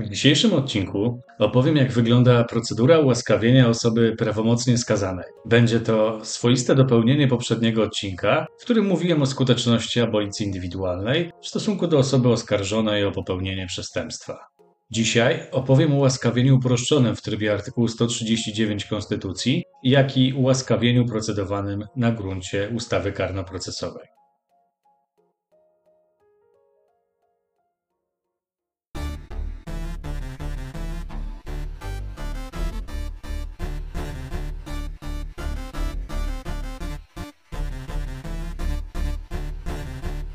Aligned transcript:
W 0.00 0.08
dzisiejszym 0.08 0.52
odcinku 0.52 1.20
opowiem, 1.38 1.76
jak 1.76 1.92
wygląda 1.92 2.44
procedura 2.44 2.98
ułaskawienia 2.98 3.68
osoby 3.68 4.16
prawomocnie 4.18 4.78
skazanej. 4.78 5.24
Będzie 5.46 5.80
to 5.80 6.24
swoiste 6.24 6.74
dopełnienie 6.74 7.28
poprzedniego 7.28 7.82
odcinka, 7.82 8.46
w 8.58 8.64
którym 8.64 8.86
mówiłem 8.86 9.22
o 9.22 9.26
skuteczności 9.26 10.00
abolicji 10.00 10.46
indywidualnej 10.46 11.30
w 11.42 11.48
stosunku 11.48 11.86
do 11.86 11.98
osoby 11.98 12.28
oskarżonej 12.28 13.04
o 13.04 13.12
popełnienie 13.12 13.66
przestępstwa. 13.66 14.38
Dzisiaj 14.90 15.40
opowiem 15.52 15.92
o 15.92 15.96
ułaskawieniu 15.96 16.56
uproszczonym 16.56 17.16
w 17.16 17.22
trybie 17.22 17.52
artykułu 17.52 17.88
139 17.88 18.84
Konstytucji, 18.84 19.64
jak 19.82 20.16
i 20.16 20.32
ułaskawieniu 20.32 21.06
procedowanym 21.06 21.84
na 21.96 22.12
gruncie 22.12 22.70
ustawy 22.76 23.12
karnoprocesowej. 23.12 24.19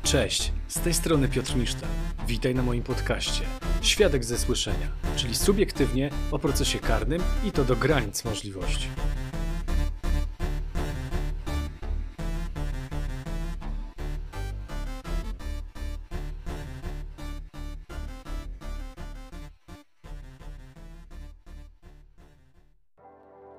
Cześć, 0.06 0.52
z 0.68 0.80
tej 0.80 0.94
strony 0.94 1.28
Piotr 1.28 1.56
Miszta. 1.56 1.86
Witaj 2.26 2.54
na 2.54 2.62
moim 2.62 2.82
podcaście 2.82 3.42
Świadek 3.82 4.24
ze 4.24 4.38
słyszenia, 4.38 4.88
czyli 5.16 5.34
subiektywnie 5.34 6.10
o 6.30 6.38
procesie 6.38 6.78
karnym 6.78 7.22
i 7.44 7.50
to 7.50 7.64
do 7.64 7.76
granic 7.76 8.24
możliwości. 8.24 8.88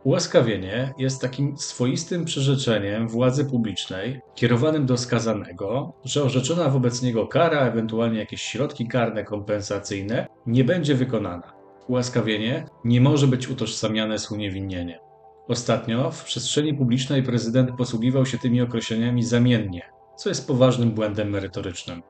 Ułaskawienie 0.08 0.94
jest 0.98 1.22
takim 1.22 1.58
swoistym 1.58 2.26
przyrzeczeniem 2.26 3.08
władzy 3.08 3.46
publicznej 3.46 4.22
kierowanym 4.36 4.86
do 4.86 4.98
skazanego, 4.98 5.94
że 6.06 6.24
orzeczona 6.24 6.70
wobec 6.70 7.02
niego 7.02 7.28
kara, 7.28 7.60
ewentualnie 7.60 8.20
jakieś 8.20 8.42
środki 8.42 8.88
karne 8.88 9.24
kompensacyjne, 9.24 10.28
nie 10.46 10.64
będzie 10.64 10.96
wykonana. 10.96 11.54
Ułaskawienie 11.88 12.66
nie 12.86 13.02
może 13.02 13.28
być 13.28 13.50
utożsamiane 13.50 14.20
z 14.20 14.32
uniewinnieniem. 14.32 15.00
Ostatnio 15.48 16.12
w 16.12 16.24
przestrzeni 16.24 16.74
publicznej 16.74 17.24
prezydent 17.24 17.72
posługiwał 17.78 18.26
się 18.26 18.38
tymi 18.38 18.62
określeniami 18.62 19.24
zamiennie, 19.24 19.82
co 20.18 20.30
jest 20.30 20.48
poważnym 20.48 20.92
błędem 20.92 21.30
merytorycznym. 21.30 22.04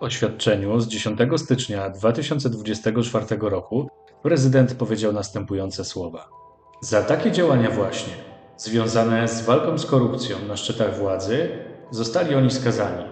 W 0.00 0.02
oświadczeniu 0.02 0.80
z 0.80 0.88
10 0.88 1.18
stycznia 1.36 1.90
2024 1.90 3.26
roku 3.40 3.88
prezydent 4.22 4.74
powiedział 4.74 5.12
następujące 5.12 5.84
słowa. 5.84 6.35
Za 6.80 7.02
takie 7.02 7.32
działania 7.32 7.70
właśnie, 7.70 8.12
związane 8.56 9.28
z 9.28 9.42
walką 9.42 9.78
z 9.78 9.86
korupcją 9.86 10.36
na 10.48 10.56
szczytach 10.56 10.98
władzy, 10.98 11.48
zostali 11.90 12.34
oni 12.34 12.50
skazani. 12.50 13.04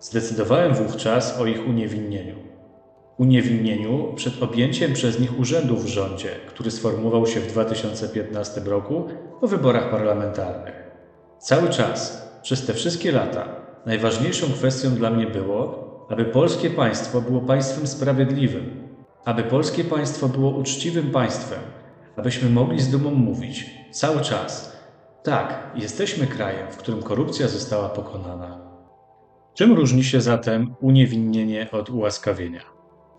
Zdecydowałem 0.00 0.74
wówczas 0.74 1.38
o 1.40 1.46
ich 1.46 1.68
uniewinnieniu. 1.68 2.34
Uniewinnieniu 3.18 4.12
przed 4.16 4.42
objęciem 4.42 4.92
przez 4.92 5.20
nich 5.20 5.38
urzędu 5.38 5.76
w 5.76 5.86
rządzie, 5.86 6.28
który 6.46 6.70
sformułował 6.70 7.26
się 7.26 7.40
w 7.40 7.46
2015 7.46 8.60
roku 8.60 9.04
po 9.40 9.48
wyborach 9.48 9.90
parlamentarnych. 9.90 10.74
Cały 11.38 11.68
czas, 11.68 12.28
przez 12.42 12.66
te 12.66 12.74
wszystkie 12.74 13.12
lata, 13.12 13.48
najważniejszą 13.86 14.46
kwestią 14.46 14.90
dla 14.90 15.10
mnie 15.10 15.26
było, 15.26 15.90
aby 16.10 16.24
polskie 16.24 16.70
państwo 16.70 17.20
było 17.20 17.40
państwem 17.40 17.86
sprawiedliwym, 17.86 18.88
aby 19.24 19.42
polskie 19.42 19.84
państwo 19.84 20.28
było 20.28 20.50
uczciwym 20.50 21.10
państwem, 21.10 21.60
abyśmy 22.16 22.50
mogli 22.50 22.80
z 22.80 22.90
dumą 22.90 23.10
mówić 23.10 23.70
cały 23.90 24.20
czas: 24.20 24.76
tak, 25.22 25.70
jesteśmy 25.74 26.26
krajem, 26.26 26.72
w 26.72 26.76
którym 26.76 27.02
korupcja 27.02 27.48
została 27.48 27.88
pokonana. 27.88 28.70
Czym 29.54 29.72
różni 29.72 30.04
się 30.04 30.20
zatem 30.20 30.74
uniewinnienie 30.80 31.70
od 31.70 31.90
ułaskawienia? 31.90 32.60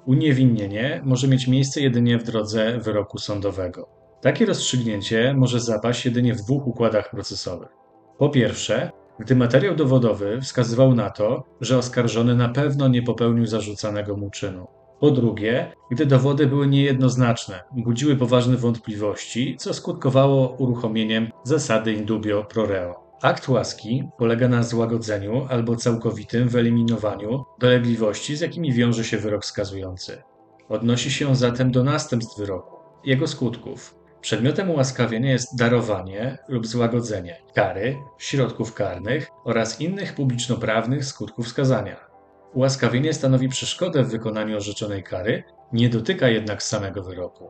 Uniewinnienie 0.06 1.02
może 1.04 1.28
mieć 1.28 1.48
miejsce 1.48 1.82
jedynie 1.82 2.18
w 2.18 2.24
drodze 2.24 2.80
wyroku 2.80 3.18
sądowego. 3.18 3.90
Takie 4.22 4.46
rozstrzygnięcie 4.46 5.34
może 5.34 5.60
zapaść 5.60 6.06
jedynie 6.06 6.34
w 6.34 6.42
dwóch 6.42 6.68
układach 6.68 7.10
procesowych. 7.10 7.70
Po 8.18 8.30
pierwsze, 8.30 8.92
gdy 9.20 9.36
materiał 9.36 9.76
dowodowy 9.76 10.42
wskazywał 10.42 10.96
na 10.96 11.10
to, 11.10 11.44
że 11.62 11.78
oskarżony 11.78 12.36
na 12.36 12.50
pewno 12.50 12.88
nie 12.88 13.04
popełnił 13.04 13.46
zarzucanego 13.46 14.18
mu 14.18 14.30
czynu. 14.30 14.68
Po 15.02 15.12
drugie, 15.12 15.72
gdy 15.92 16.06
dowody 16.06 16.48
były 16.48 16.68
niejednoznaczne, 16.68 17.64
budziły 17.72 18.16
poważne 18.16 18.58
wątpliwości, 18.58 19.56
co 19.60 19.74
skutkowało 19.74 20.56
uruchomieniem 20.58 21.32
zasady 21.44 21.94
indubio 21.94 22.44
pro 22.44 22.66
reo. 22.66 23.04
Akt 23.22 23.50
łaski 23.50 24.04
polega 24.18 24.48
na 24.48 24.64
złagodzeniu 24.64 25.48
albo 25.50 25.76
całkowitym 25.76 26.50
wyeliminowaniu 26.50 27.46
dolegliwości, 27.60 28.36
z 28.36 28.42
jakimi 28.42 28.74
wiąże 28.74 29.04
się 29.04 29.18
wyrok 29.18 29.46
skazujący. 29.46 30.22
Odnosi 30.70 31.12
się 31.12 31.36
zatem 31.36 31.72
do 31.72 31.84
następstw 31.84 32.38
wyroku, 32.38 32.76
jego 33.04 33.28
skutków. 33.28 33.96
Przedmiotem 34.22 34.70
ułaskawienia 34.70 35.32
jest 35.32 35.58
darowanie 35.58 36.38
lub 36.48 36.68
złagodzenie 36.68 37.42
kary, 37.56 37.98
środków 38.18 38.74
karnych 38.74 39.28
oraz 39.44 39.82
innych 39.82 40.16
publicznoprawnych 40.16 41.06
skutków 41.06 41.48
skazania. 41.48 42.11
Ułaskawienie 42.54 43.14
stanowi 43.14 43.50
przeszkodę 43.50 44.04
w 44.04 44.12
wykonaniu 44.12 44.58
orzeczonej 44.58 45.04
kary, 45.04 45.44
nie 45.74 45.90
dotyka 45.90 46.28
jednak 46.28 46.64
samego 46.64 47.04
wyroku. 47.04 47.50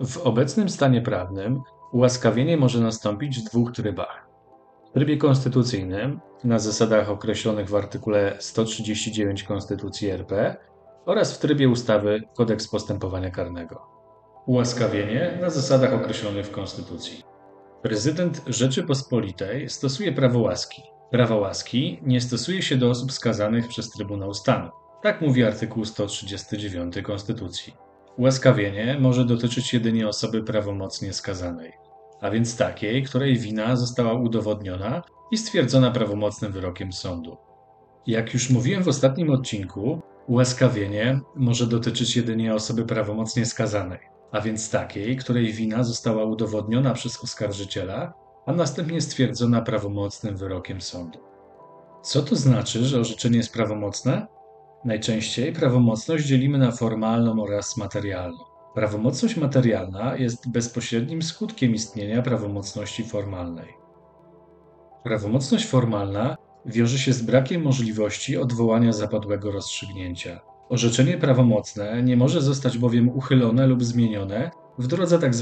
W 0.00 0.18
obecnym 0.18 0.68
stanie 0.68 1.02
prawnym 1.02 1.60
ułaskawienie 1.92 2.56
może 2.56 2.80
nastąpić 2.80 3.38
w 3.38 3.44
dwóch 3.44 3.72
trybach. 3.72 4.26
W 4.90 4.92
trybie 4.92 5.16
konstytucyjnym, 5.16 6.20
na 6.44 6.58
zasadach 6.58 7.10
określonych 7.10 7.68
w 7.68 7.74
artykule 7.74 8.36
139 8.38 9.42
Konstytucji 9.42 10.10
RP 10.10 10.56
oraz 11.06 11.34
w 11.34 11.38
trybie 11.38 11.68
ustawy 11.68 12.20
Kodeks 12.36 12.68
Postępowania 12.68 13.30
Karnego. 13.30 13.82
Ułaskawienie 14.46 15.38
na 15.40 15.50
zasadach 15.50 15.94
określonych 15.94 16.46
w 16.46 16.50
Konstytucji. 16.50 17.22
Prezydent 17.82 18.42
Rzeczypospolitej 18.46 19.68
stosuje 19.68 20.12
prawo 20.12 20.38
łaski, 20.38 20.82
Prawa 21.10 21.36
łaski 21.36 21.98
nie 22.02 22.20
stosuje 22.20 22.62
się 22.62 22.76
do 22.76 22.90
osób 22.90 23.12
skazanych 23.12 23.68
przez 23.68 23.90
Trybunał 23.90 24.34
Stanu. 24.34 24.70
Tak 25.02 25.20
mówi 25.20 25.44
artykuł 25.44 25.84
139 25.84 26.94
Konstytucji. 27.02 27.74
Ułaskawienie 28.16 28.96
może 29.00 29.24
dotyczyć 29.24 29.74
jedynie 29.74 30.08
osoby 30.08 30.42
prawomocnie 30.42 31.12
skazanej, 31.12 31.72
a 32.20 32.30
więc 32.30 32.56
takiej, 32.56 33.02
której 33.02 33.36
wina 33.36 33.76
została 33.76 34.12
udowodniona 34.12 35.02
i 35.30 35.38
stwierdzona 35.38 35.90
prawomocnym 35.90 36.52
wyrokiem 36.52 36.92
sądu. 36.92 37.36
Jak 38.06 38.34
już 38.34 38.50
mówiłem 38.50 38.82
w 38.82 38.88
ostatnim 38.88 39.30
odcinku, 39.30 40.00
ułaskawienie 40.26 41.20
może 41.36 41.66
dotyczyć 41.66 42.16
jedynie 42.16 42.54
osoby 42.54 42.84
prawomocnie 42.84 43.46
skazanej, 43.46 44.00
a 44.32 44.40
więc 44.40 44.70
takiej, 44.70 45.16
której 45.16 45.52
wina 45.52 45.84
została 45.84 46.24
udowodniona 46.24 46.94
przez 46.94 47.24
oskarżyciela 47.24 48.19
a 48.46 48.52
następnie 48.52 49.00
stwierdzona 49.00 49.62
prawomocnym 49.62 50.36
wyrokiem 50.36 50.80
sądu. 50.80 51.18
Co 52.02 52.22
to 52.22 52.36
znaczy, 52.36 52.84
że 52.84 53.00
orzeczenie 53.00 53.36
jest 53.36 53.52
prawomocne? 53.52 54.26
Najczęściej 54.84 55.52
prawomocność 55.52 56.26
dzielimy 56.26 56.58
na 56.58 56.70
formalną 56.72 57.42
oraz 57.42 57.76
materialną. 57.76 58.38
Prawomocność 58.74 59.36
materialna 59.36 60.16
jest 60.16 60.50
bezpośrednim 60.50 61.22
skutkiem 61.22 61.74
istnienia 61.74 62.22
prawomocności 62.22 63.04
formalnej. 63.04 63.68
Prawomocność 65.04 65.66
formalna 65.66 66.36
wiąże 66.66 66.98
się 66.98 67.12
z 67.12 67.22
brakiem 67.22 67.62
możliwości 67.62 68.36
odwołania 68.36 68.92
zapadłego 68.92 69.52
rozstrzygnięcia. 69.52 70.40
Orzeczenie 70.68 71.18
prawomocne 71.18 72.02
nie 72.02 72.16
może 72.16 72.40
zostać 72.40 72.78
bowiem 72.78 73.08
uchylone 73.08 73.66
lub 73.66 73.84
zmienione 73.84 74.50
w 74.78 74.86
drodze. 74.86 75.18
Tak 75.18 75.34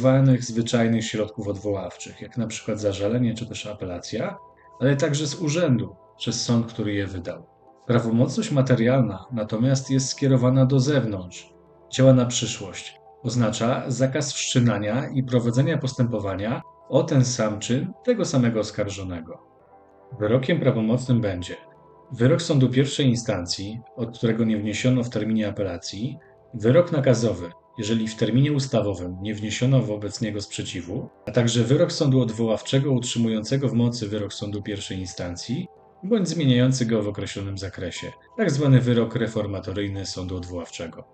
zwyczajnych 0.42 1.04
środków 1.04 1.48
odwoławczych, 1.48 2.20
jak 2.20 2.36
na 2.36 2.46
przykład 2.46 2.80
zażalenie 2.80 3.34
czy 3.34 3.46
też 3.46 3.66
apelacja, 3.66 4.38
ale 4.80 4.96
także 4.96 5.26
z 5.26 5.34
urzędu 5.34 5.96
przez 6.16 6.44
sąd, 6.44 6.66
który 6.72 6.94
je 6.94 7.06
wydał. 7.06 7.46
Prawomocność 7.86 8.50
materialna 8.50 9.24
natomiast 9.32 9.90
jest 9.90 10.08
skierowana 10.08 10.66
do 10.66 10.80
zewnątrz, 10.80 11.54
działa 11.92 12.12
na 12.12 12.26
przyszłość. 12.26 13.00
Oznacza 13.22 13.84
zakaz 13.88 14.32
wszczynania 14.32 15.08
i 15.08 15.22
prowadzenia 15.22 15.78
postępowania 15.78 16.62
o 16.88 17.02
ten 17.02 17.24
sam 17.24 17.58
czyn 17.58 17.92
tego 18.04 18.24
samego 18.24 18.60
oskarżonego. 18.60 19.38
Wyrokiem 20.18 20.60
prawomocnym 20.60 21.20
będzie 21.20 21.56
wyrok 22.12 22.42
sądu 22.42 22.68
pierwszej 22.68 23.06
instancji, 23.06 23.80
od 23.96 24.18
którego 24.18 24.44
nie 24.44 24.56
wniesiono 24.56 25.02
w 25.02 25.10
terminie 25.10 25.48
apelacji, 25.48 26.18
wyrok 26.54 26.92
nakazowy, 26.92 27.50
jeżeli 27.78 28.08
w 28.08 28.16
terminie 28.16 28.52
ustawowym 28.52 29.16
nie 29.22 29.34
wniesiono 29.34 29.82
wobec 29.82 30.20
niego 30.20 30.40
sprzeciwu, 30.40 31.08
a 31.26 31.30
także 31.30 31.64
wyrok 31.64 31.92
sądu 31.92 32.20
odwoławczego 32.20 32.92
utrzymującego 32.92 33.68
w 33.68 33.72
mocy 33.72 34.08
wyrok 34.08 34.34
sądu 34.34 34.62
pierwszej 34.62 34.98
instancji 34.98 35.66
bądź 36.04 36.28
zmieniający 36.28 36.86
go 36.86 37.02
w 37.02 37.08
określonym 37.08 37.58
zakresie, 37.58 38.12
tzw. 38.38 38.70
Tak 38.72 38.82
wyrok 38.82 39.14
reformatoryjny 39.14 40.06
sądu 40.06 40.36
odwoławczego. 40.36 41.04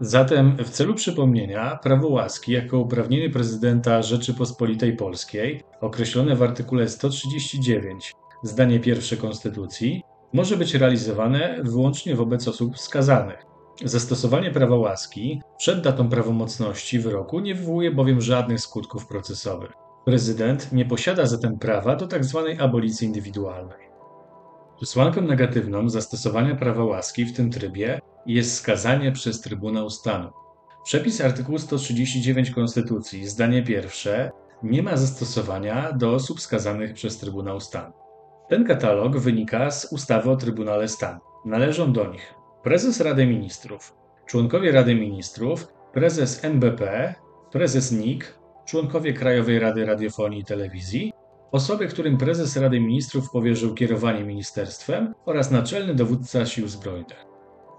Zatem 0.00 0.56
w 0.56 0.70
celu 0.70 0.94
przypomnienia, 0.94 1.78
prawo 1.82 2.08
łaski 2.08 2.52
jako 2.52 2.78
uprawnienie 2.78 3.30
prezydenta 3.30 4.02
Rzeczypospolitej 4.02 4.96
Polskiej, 4.96 5.62
określone 5.80 6.36
w 6.36 6.42
artykule 6.42 6.88
139, 6.88 8.12
zdanie 8.42 8.80
pierwsze 8.80 9.16
Konstytucji, 9.16 10.02
może 10.32 10.56
być 10.56 10.74
realizowane 10.74 11.60
wyłącznie 11.62 12.16
wobec 12.16 12.48
osób 12.48 12.78
skazanych. 12.78 13.51
Zastosowanie 13.84 14.50
prawa 14.50 14.76
łaski 14.76 15.40
przed 15.58 15.80
datą 15.80 16.08
prawomocności 16.08 16.98
wyroku 16.98 17.40
nie 17.40 17.54
wywołuje 17.54 17.90
bowiem 17.90 18.20
żadnych 18.20 18.60
skutków 18.60 19.06
procesowych. 19.06 19.72
Prezydent 20.04 20.72
nie 20.72 20.84
posiada 20.84 21.26
zatem 21.26 21.58
prawa 21.58 21.96
do 21.96 22.06
tzw. 22.06 22.48
abolicji 22.58 23.06
indywidualnej. 23.06 23.92
Przesłanką 24.76 25.20
negatywną 25.20 25.88
zastosowania 25.88 26.54
prawa 26.54 26.84
łaski 26.84 27.24
w 27.24 27.36
tym 27.36 27.50
trybie 27.50 28.00
jest 28.26 28.54
skazanie 28.54 29.12
przez 29.12 29.40
Trybunał 29.40 29.90
Stanu. 29.90 30.30
Przepis 30.84 31.20
artykułu 31.20 31.58
139 31.58 32.50
Konstytucji, 32.50 33.26
zdanie 33.28 33.62
pierwsze, 33.62 34.30
nie 34.62 34.82
ma 34.82 34.96
zastosowania 34.96 35.92
do 35.92 36.14
osób 36.14 36.40
skazanych 36.40 36.94
przez 36.94 37.18
Trybunał 37.18 37.60
Stanu. 37.60 37.92
Ten 38.48 38.64
katalog 38.64 39.18
wynika 39.18 39.70
z 39.70 39.92
ustawy 39.92 40.30
o 40.30 40.36
Trybunale 40.36 40.88
Stanu. 40.88 41.20
Należą 41.44 41.92
do 41.92 42.06
nich 42.06 42.41
prezes 42.62 43.00
Rady 43.00 43.26
Ministrów, 43.26 43.94
członkowie 44.26 44.72
Rady 44.72 44.94
Ministrów, 44.94 45.68
prezes 45.92 46.44
NBP, 46.44 47.14
prezes 47.52 47.92
NIK, 47.92 48.38
członkowie 48.66 49.12
Krajowej 49.12 49.58
Rady 49.58 49.86
Radiofonii 49.86 50.40
i 50.40 50.44
Telewizji, 50.44 51.12
osoby, 51.52 51.88
którym 51.88 52.18
prezes 52.18 52.56
Rady 52.56 52.80
Ministrów 52.80 53.30
powierzył 53.30 53.74
kierowanie 53.74 54.24
ministerstwem 54.24 55.14
oraz 55.26 55.50
naczelny 55.50 55.94
dowódca 55.94 56.46
Sił 56.46 56.68
Zbrojnych. 56.68 57.24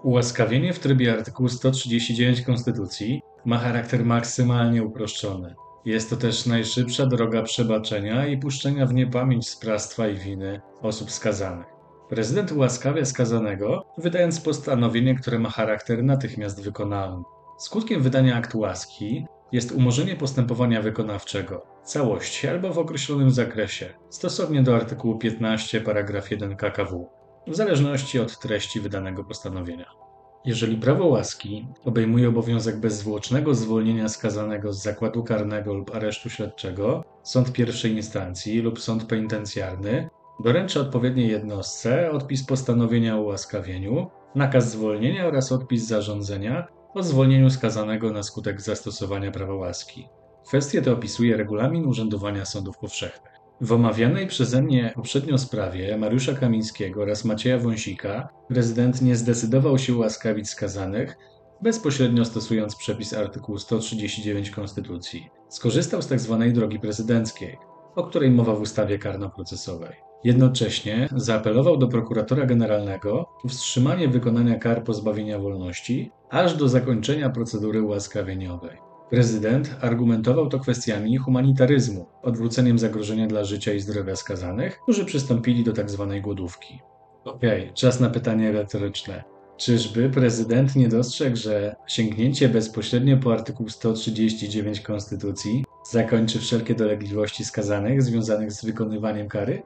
Ułaskawienie 0.02 0.72
w 0.72 0.78
trybie 0.78 1.12
artykułu 1.12 1.48
139 1.48 2.42
Konstytucji 2.42 3.22
ma 3.44 3.58
charakter 3.58 4.04
maksymalnie 4.04 4.82
uproszczony. 4.82 5.54
Jest 5.84 6.10
to 6.10 6.16
też 6.16 6.46
najszybsza 6.46 7.06
droga 7.06 7.42
przebaczenia 7.42 8.26
i 8.26 8.38
puszczenia 8.38 8.86
w 8.86 8.94
niepamięć 8.94 9.48
sprawstwa 9.48 10.08
i 10.08 10.14
winy 10.14 10.60
osób 10.82 11.10
skazanych. 11.10 11.73
Prezydent 12.14 12.52
ułaskawia 12.52 13.04
skazanego, 13.04 13.84
wydając 13.98 14.40
postanowienie, 14.40 15.14
które 15.14 15.38
ma 15.38 15.50
charakter 15.50 16.04
natychmiast 16.04 16.62
wykonalny. 16.62 17.22
Skutkiem 17.58 18.02
wydania 18.02 18.36
aktu 18.36 18.58
łaski 18.58 19.26
jest 19.52 19.72
umorzenie 19.72 20.16
postępowania 20.16 20.82
wykonawczego 20.82 21.66
całości 21.84 22.48
albo 22.48 22.72
w 22.72 22.78
określonym 22.78 23.30
zakresie, 23.30 23.86
stosownie 24.10 24.62
do 24.62 24.76
artykułu 24.76 25.18
15 25.18 25.80
paragraf 25.80 26.30
1 26.30 26.56
KKW, 26.56 27.10
w 27.46 27.56
zależności 27.56 28.20
od 28.20 28.38
treści 28.38 28.80
wydanego 28.80 29.24
postanowienia. 29.24 29.90
Jeżeli 30.44 30.76
prawo 30.76 31.06
łaski 31.06 31.68
obejmuje 31.84 32.28
obowiązek 32.28 32.76
bezzwłocznego 32.76 33.54
zwolnienia 33.54 34.08
skazanego 34.08 34.72
z 34.72 34.82
zakładu 34.82 35.24
karnego 35.24 35.74
lub 35.74 35.94
aresztu 35.94 36.30
śledczego, 36.30 37.04
sąd 37.22 37.52
pierwszej 37.52 37.92
instancji 37.92 38.60
lub 38.60 38.80
sąd 38.80 39.04
penitencjarny 39.04 40.08
doręcza 40.40 40.80
odpowiedniej 40.80 41.28
jednostce 41.28 42.10
odpis 42.10 42.44
postanowienia 42.46 43.16
o 43.16 43.20
ułaskawieniu, 43.20 44.10
nakaz 44.34 44.70
zwolnienia 44.70 45.26
oraz 45.26 45.52
odpis 45.52 45.86
zarządzenia 45.86 46.66
o 46.94 47.02
zwolnieniu 47.02 47.50
skazanego 47.50 48.10
na 48.10 48.22
skutek 48.22 48.60
zastosowania 48.60 49.30
prawa 49.30 49.54
łaski. 49.54 50.08
Kwestię 50.46 50.82
tę 50.82 50.92
opisuje 50.92 51.36
regulamin 51.36 51.86
urzędowania 51.86 52.44
sądów 52.44 52.78
powszechnych. 52.78 53.32
W 53.60 53.72
omawianej 53.72 54.26
przeze 54.26 54.62
mnie 54.62 54.92
poprzednio 54.94 55.38
sprawie 55.38 55.96
Mariusza 55.96 56.32
Kamińskiego 56.32 57.02
oraz 57.02 57.24
Macieja 57.24 57.58
Wąsika 57.58 58.28
prezydent 58.48 59.02
nie 59.02 59.16
zdecydował 59.16 59.78
się 59.78 59.94
ułaskawić 59.94 60.50
skazanych, 60.50 61.16
bezpośrednio 61.62 62.24
stosując 62.24 62.76
przepis 62.76 63.14
artykułu 63.14 63.58
139 63.58 64.50
Konstytucji. 64.50 65.30
Skorzystał 65.48 66.02
z 66.02 66.06
tzw. 66.06 66.36
Tak 66.40 66.52
drogi 66.52 66.78
prezydenckiej, 66.78 67.58
o 67.96 68.04
której 68.04 68.30
mowa 68.30 68.54
w 68.54 68.60
ustawie 68.60 68.98
karno-procesowej. 68.98 70.13
Jednocześnie 70.24 71.08
zaapelował 71.16 71.76
do 71.76 71.88
prokuratora 71.88 72.46
generalnego 72.46 73.26
o 73.44 73.48
wstrzymanie 73.48 74.08
wykonania 74.08 74.58
kar 74.58 74.84
pozbawienia 74.84 75.38
wolności 75.38 76.10
aż 76.30 76.56
do 76.56 76.68
zakończenia 76.68 77.30
procedury 77.30 77.82
ułaskawieniowej. 77.82 78.78
Prezydent 79.10 79.76
argumentował 79.80 80.48
to 80.48 80.58
kwestiami 80.58 81.16
humanitaryzmu, 81.16 82.06
odwróceniem 82.22 82.78
zagrożenia 82.78 83.26
dla 83.26 83.44
życia 83.44 83.72
i 83.72 83.80
zdrowia 83.80 84.16
skazanych, 84.16 84.80
którzy 84.82 85.04
przystąpili 85.04 85.64
do 85.64 85.72
tzw. 85.72 86.08
Tak 86.10 86.22
głodówki. 86.22 86.80
Okej, 87.24 87.62
okay, 87.62 87.74
czas 87.74 88.00
na 88.00 88.10
pytanie 88.10 88.52
retoryczne. 88.52 89.24
Czyżby 89.56 90.10
prezydent 90.10 90.76
nie 90.76 90.88
dostrzegł, 90.88 91.36
że 91.36 91.76
sięgnięcie 91.86 92.48
bezpośrednio 92.48 93.16
po 93.16 93.32
artykuł 93.32 93.68
139 93.68 94.80
Konstytucji 94.80 95.64
zakończy 95.90 96.38
wszelkie 96.38 96.74
dolegliwości 96.74 97.44
skazanych 97.44 98.02
związanych 98.02 98.52
z 98.52 98.64
wykonywaniem 98.64 99.28
kary? 99.28 99.62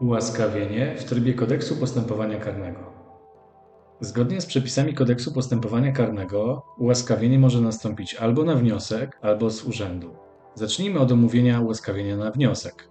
Ułaskawienie 0.00 0.96
w 0.96 1.04
trybie 1.04 1.34
kodeksu 1.34 1.76
postępowania 1.76 2.40
karnego. 2.40 2.92
Zgodnie 4.00 4.40
z 4.40 4.46
przepisami 4.46 4.94
kodeksu 4.94 5.32
postępowania 5.32 5.92
karnego, 5.92 6.62
ułaskawienie 6.78 7.38
może 7.38 7.60
nastąpić 7.60 8.14
albo 8.14 8.44
na 8.44 8.54
wniosek, 8.54 9.18
albo 9.22 9.50
z 9.50 9.64
urzędu. 9.64 10.10
Zacznijmy 10.54 11.00
od 11.00 11.12
omówienia 11.12 11.60
ułaskawienia 11.60 12.16
na 12.16 12.30
wniosek. 12.30 12.88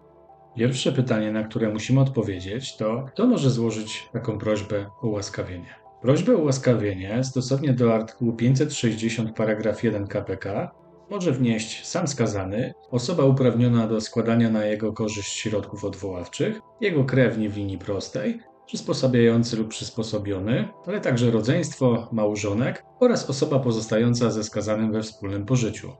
Pierwsze 0.56 0.92
pytanie, 0.92 1.32
na 1.32 1.44
które 1.44 1.70
musimy 1.70 2.02
odpowiedzieć, 2.02 2.78
to 2.78 3.06
kto 3.08 3.28
może 3.28 3.50
złożyć 3.50 4.10
taką 4.14 4.38
prośbę 4.38 4.86
o 5.02 5.08
ułaskawienie? 5.08 5.76
Prośbę 6.02 6.36
o 6.36 6.38
ułaskawienie 6.38 7.24
stosownie 7.24 7.74
do 7.74 7.94
artykułu 7.94 8.34
560 8.34 9.36
paragraf 9.36 9.84
1 9.84 10.08
KPK 10.08 10.72
może 11.10 11.32
wnieść 11.32 11.88
sam 11.88 12.08
skazany, 12.08 12.74
osoba 12.92 13.26
uprawniona 13.26 13.88
do 13.88 14.02
składania 14.02 14.50
na 14.50 14.66
jego 14.66 14.94
korzyść 14.94 15.34
środków 15.34 15.86
odwoławczych, 15.86 16.62
jego 16.82 17.04
krewni 17.04 17.50
w 17.50 17.58
linii 17.58 17.78
prostej, 17.78 18.40
przysposabiający 18.66 19.58
lub 19.58 19.68
przysposobiony, 19.68 20.68
ale 20.88 21.02
także 21.02 21.32
rodzeństwo, 21.32 22.08
małżonek 22.12 22.86
oraz 23.00 23.30
osoba 23.30 23.60
pozostająca 23.60 24.32
ze 24.32 24.44
skazanym 24.44 24.92
we 24.92 25.02
wspólnym 25.02 25.46
pożyciu. 25.46 25.92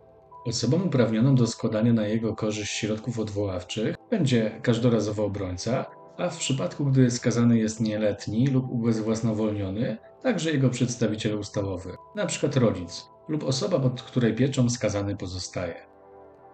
Osobą 0.46 0.84
uprawnioną 0.84 1.36
do 1.36 1.48
składania 1.48 1.94
na 1.94 2.08
jego 2.08 2.36
korzyść 2.36 2.74
środków 2.74 3.20
odwoławczych 3.20 3.96
będzie 4.10 4.60
każdorazowo 4.62 5.26
obrońca, 5.26 5.86
a 6.18 6.30
w 6.30 6.38
przypadku, 6.38 6.86
gdy 6.86 7.12
skazany 7.12 7.58
jest 7.58 7.82
nieletni 7.82 8.48
lub 8.48 8.72
ubezwłasnowolniony, 8.72 9.98
także 10.24 10.52
jego 10.52 10.70
przedstawiciel 10.70 11.40
ustawowy, 11.40 11.96
np. 12.16 12.50
rodzic 12.60 13.10
lub 13.30 13.44
osoba, 13.44 13.80
pod 13.80 14.02
której 14.02 14.36
pieczą 14.36 14.70
skazany 14.70 15.16
pozostaje. 15.16 15.76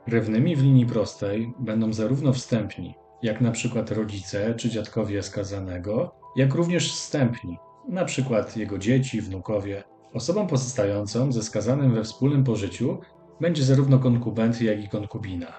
Krewnymi 0.05 0.55
w 0.55 0.63
linii 0.63 0.85
prostej 0.85 1.53
będą 1.59 1.93
zarówno 1.93 2.33
wstępni, 2.33 2.95
jak 3.23 3.41
np. 3.41 3.83
rodzice 3.89 4.55
czy 4.55 4.69
dziadkowie 4.69 5.23
skazanego, 5.23 6.15
jak 6.35 6.53
również 6.53 6.93
wstępni, 6.93 7.57
np. 7.89 8.45
jego 8.55 8.77
dzieci, 8.77 9.21
wnukowie. 9.21 9.83
Osobą 10.13 10.47
pozostającą 10.47 11.31
ze 11.31 11.43
skazanym 11.43 11.93
we 11.93 12.03
wspólnym 12.03 12.43
pożyciu 12.43 12.97
będzie 13.41 13.63
zarówno 13.63 13.99
konkubent, 13.99 14.61
jak 14.61 14.83
i 14.83 14.89
konkubina. 14.89 15.53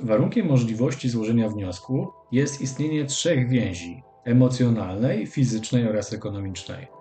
Warunkiem 0.00 0.46
możliwości 0.46 1.08
złożenia 1.08 1.48
wniosku 1.48 2.08
jest 2.32 2.60
istnienie 2.60 3.04
trzech 3.04 3.48
więzi 3.48 4.02
emocjonalnej, 4.24 5.26
fizycznej 5.26 5.88
oraz 5.88 6.12
ekonomicznej. 6.12 6.97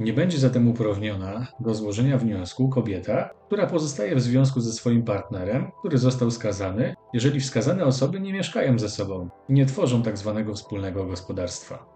Nie 0.00 0.12
będzie 0.12 0.38
zatem 0.38 0.68
uprawniona 0.68 1.46
do 1.60 1.74
złożenia 1.74 2.18
wniosku 2.18 2.68
kobieta, 2.68 3.30
która 3.46 3.66
pozostaje 3.66 4.16
w 4.16 4.20
związku 4.20 4.60
ze 4.60 4.72
swoim 4.72 5.02
partnerem, 5.02 5.70
który 5.78 5.98
został 5.98 6.30
skazany, 6.30 6.94
jeżeli 7.12 7.40
wskazane 7.40 7.84
osoby 7.84 8.20
nie 8.20 8.32
mieszkają 8.32 8.78
ze 8.78 8.88
sobą 8.88 9.28
i 9.48 9.52
nie 9.52 9.66
tworzą 9.66 10.02
tzw. 10.02 10.42
Tak 10.46 10.54
wspólnego 10.54 11.06
gospodarstwa. 11.06 11.86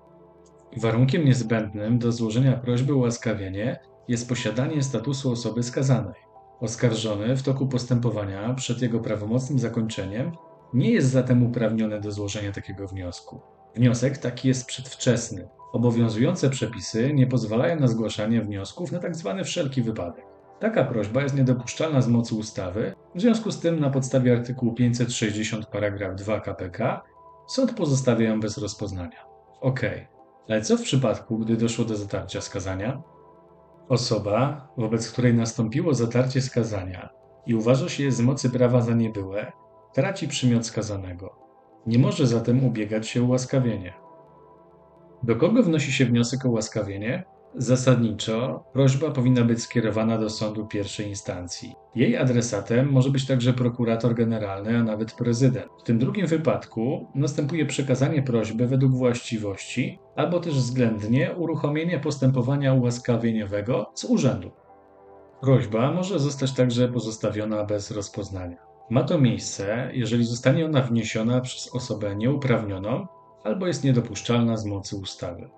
Warunkiem 0.76 1.24
niezbędnym 1.24 1.98
do 1.98 2.12
złożenia 2.12 2.56
prośby 2.56 2.94
o 2.94 2.96
łaskawienie 2.96 3.80
jest 4.08 4.28
posiadanie 4.28 4.82
statusu 4.82 5.32
osoby 5.32 5.62
skazanej. 5.62 6.20
Oskarżony 6.60 7.36
w 7.36 7.42
toku 7.42 7.66
postępowania 7.66 8.54
przed 8.54 8.82
jego 8.82 9.00
prawomocnym 9.00 9.58
zakończeniem 9.58 10.32
nie 10.74 10.90
jest 10.90 11.10
zatem 11.10 11.46
uprawniony 11.46 12.00
do 12.00 12.12
złożenia 12.12 12.52
takiego 12.52 12.88
wniosku. 12.88 13.40
Wniosek 13.76 14.18
taki 14.18 14.48
jest 14.48 14.66
przedwczesny. 14.66 15.48
Obowiązujące 15.72 16.50
przepisy 16.50 17.12
nie 17.14 17.26
pozwalają 17.26 17.80
na 17.80 17.86
zgłaszanie 17.86 18.42
wniosków 18.42 18.92
na 18.92 18.98
tzw. 18.98 19.34
Tak 19.36 19.46
wszelki 19.46 19.82
wypadek. 19.82 20.24
Taka 20.60 20.84
prośba 20.84 21.22
jest 21.22 21.36
niedopuszczalna 21.36 22.00
z 22.00 22.08
mocy 22.08 22.34
ustawy, 22.34 22.94
w 23.14 23.20
związku 23.20 23.50
z 23.50 23.60
tym 23.60 23.80
na 23.80 23.90
podstawie 23.90 24.32
artykułu 24.32 24.72
560 24.72 25.66
paragraf 25.66 26.14
2 26.14 26.40
KPK 26.40 27.02
sąd 27.46 27.74
pozostawia 27.74 28.28
ją 28.28 28.40
bez 28.40 28.58
rozpoznania. 28.58 29.24
Ok, 29.60 29.80
ale 30.48 30.62
co 30.62 30.76
w 30.76 30.82
przypadku, 30.82 31.38
gdy 31.38 31.56
doszło 31.56 31.84
do 31.84 31.96
zatarcia 31.96 32.40
skazania? 32.40 33.02
Osoba, 33.88 34.68
wobec 34.76 35.10
której 35.10 35.34
nastąpiło 35.34 35.94
zatarcie 35.94 36.40
skazania 36.40 37.08
i 37.46 37.54
uważa 37.54 37.88
się 37.88 38.04
je 38.04 38.12
z 38.12 38.20
mocy 38.20 38.50
prawa 38.50 38.80
za 38.80 38.94
niebyłe, 38.94 39.52
traci 39.94 40.28
przymiot 40.28 40.66
skazanego. 40.66 41.36
Nie 41.86 41.98
może 41.98 42.26
zatem 42.26 42.64
ubiegać 42.64 43.08
się 43.08 43.22
ułaskawienie. 43.22 44.01
Do 45.22 45.36
kogo 45.36 45.62
wnosi 45.62 45.92
się 45.92 46.04
wniosek 46.04 46.46
o 46.46 46.48
ułaskawienie? 46.48 47.24
Zasadniczo 47.54 48.64
prośba 48.72 49.10
powinna 49.10 49.44
być 49.44 49.62
skierowana 49.62 50.18
do 50.18 50.30
sądu 50.30 50.66
pierwszej 50.66 51.08
instancji. 51.08 51.74
Jej 51.94 52.16
adresatem 52.16 52.92
może 52.92 53.10
być 53.10 53.26
także 53.26 53.52
prokurator 53.52 54.14
generalny, 54.14 54.78
a 54.78 54.82
nawet 54.82 55.12
prezydent. 55.12 55.66
W 55.80 55.82
tym 55.82 55.98
drugim 55.98 56.26
wypadku 56.26 57.06
następuje 57.14 57.66
przekazanie 57.66 58.22
prośby 58.22 58.66
według 58.66 58.92
właściwości 58.92 59.98
albo 60.16 60.40
też 60.40 60.54
względnie 60.54 61.34
uruchomienie 61.36 61.98
postępowania 61.98 62.74
ułaskawieniowego 62.74 63.90
z 63.94 64.04
urzędu. 64.04 64.50
Prośba 65.40 65.92
może 65.92 66.18
zostać 66.18 66.52
także 66.52 66.88
pozostawiona 66.88 67.64
bez 67.64 67.90
rozpoznania. 67.90 68.56
Ma 68.90 69.02
to 69.02 69.18
miejsce, 69.18 69.90
jeżeli 69.92 70.24
zostanie 70.24 70.66
ona 70.66 70.80
wniesiona 70.80 71.40
przez 71.40 71.74
osobę 71.74 72.16
nieuprawnioną 72.16 73.06
albo 73.44 73.66
jest 73.66 73.84
niedopuszczalna 73.84 74.56
z 74.56 74.64
mocy 74.64 74.96
ustawy. 74.96 75.50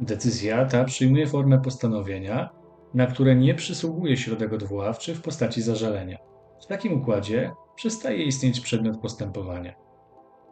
Decyzja 0.00 0.64
ta 0.64 0.84
przyjmuje 0.84 1.26
formę 1.26 1.60
postanowienia, 1.60 2.50
na 2.94 3.06
które 3.06 3.36
nie 3.36 3.54
przysługuje 3.54 4.16
środek 4.16 4.52
odwoławczy 4.52 5.14
w 5.14 5.22
postaci 5.22 5.62
zażalenia. 5.62 6.18
W 6.62 6.66
takim 6.66 7.00
układzie 7.00 7.52
przestaje 7.76 8.24
istnieć 8.24 8.60
przedmiot 8.60 8.98
postępowania. 8.98 9.74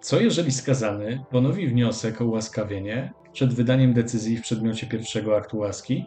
Co 0.00 0.20
jeżeli 0.20 0.52
skazany 0.52 1.24
ponowi 1.30 1.68
wniosek 1.68 2.20
o 2.20 2.24
ułaskawienie 2.24 3.12
przed 3.32 3.54
wydaniem 3.54 3.92
decyzji 3.92 4.36
w 4.36 4.42
przedmiocie 4.42 4.86
pierwszego 4.86 5.36
aktu 5.36 5.58
łaski? 5.58 6.06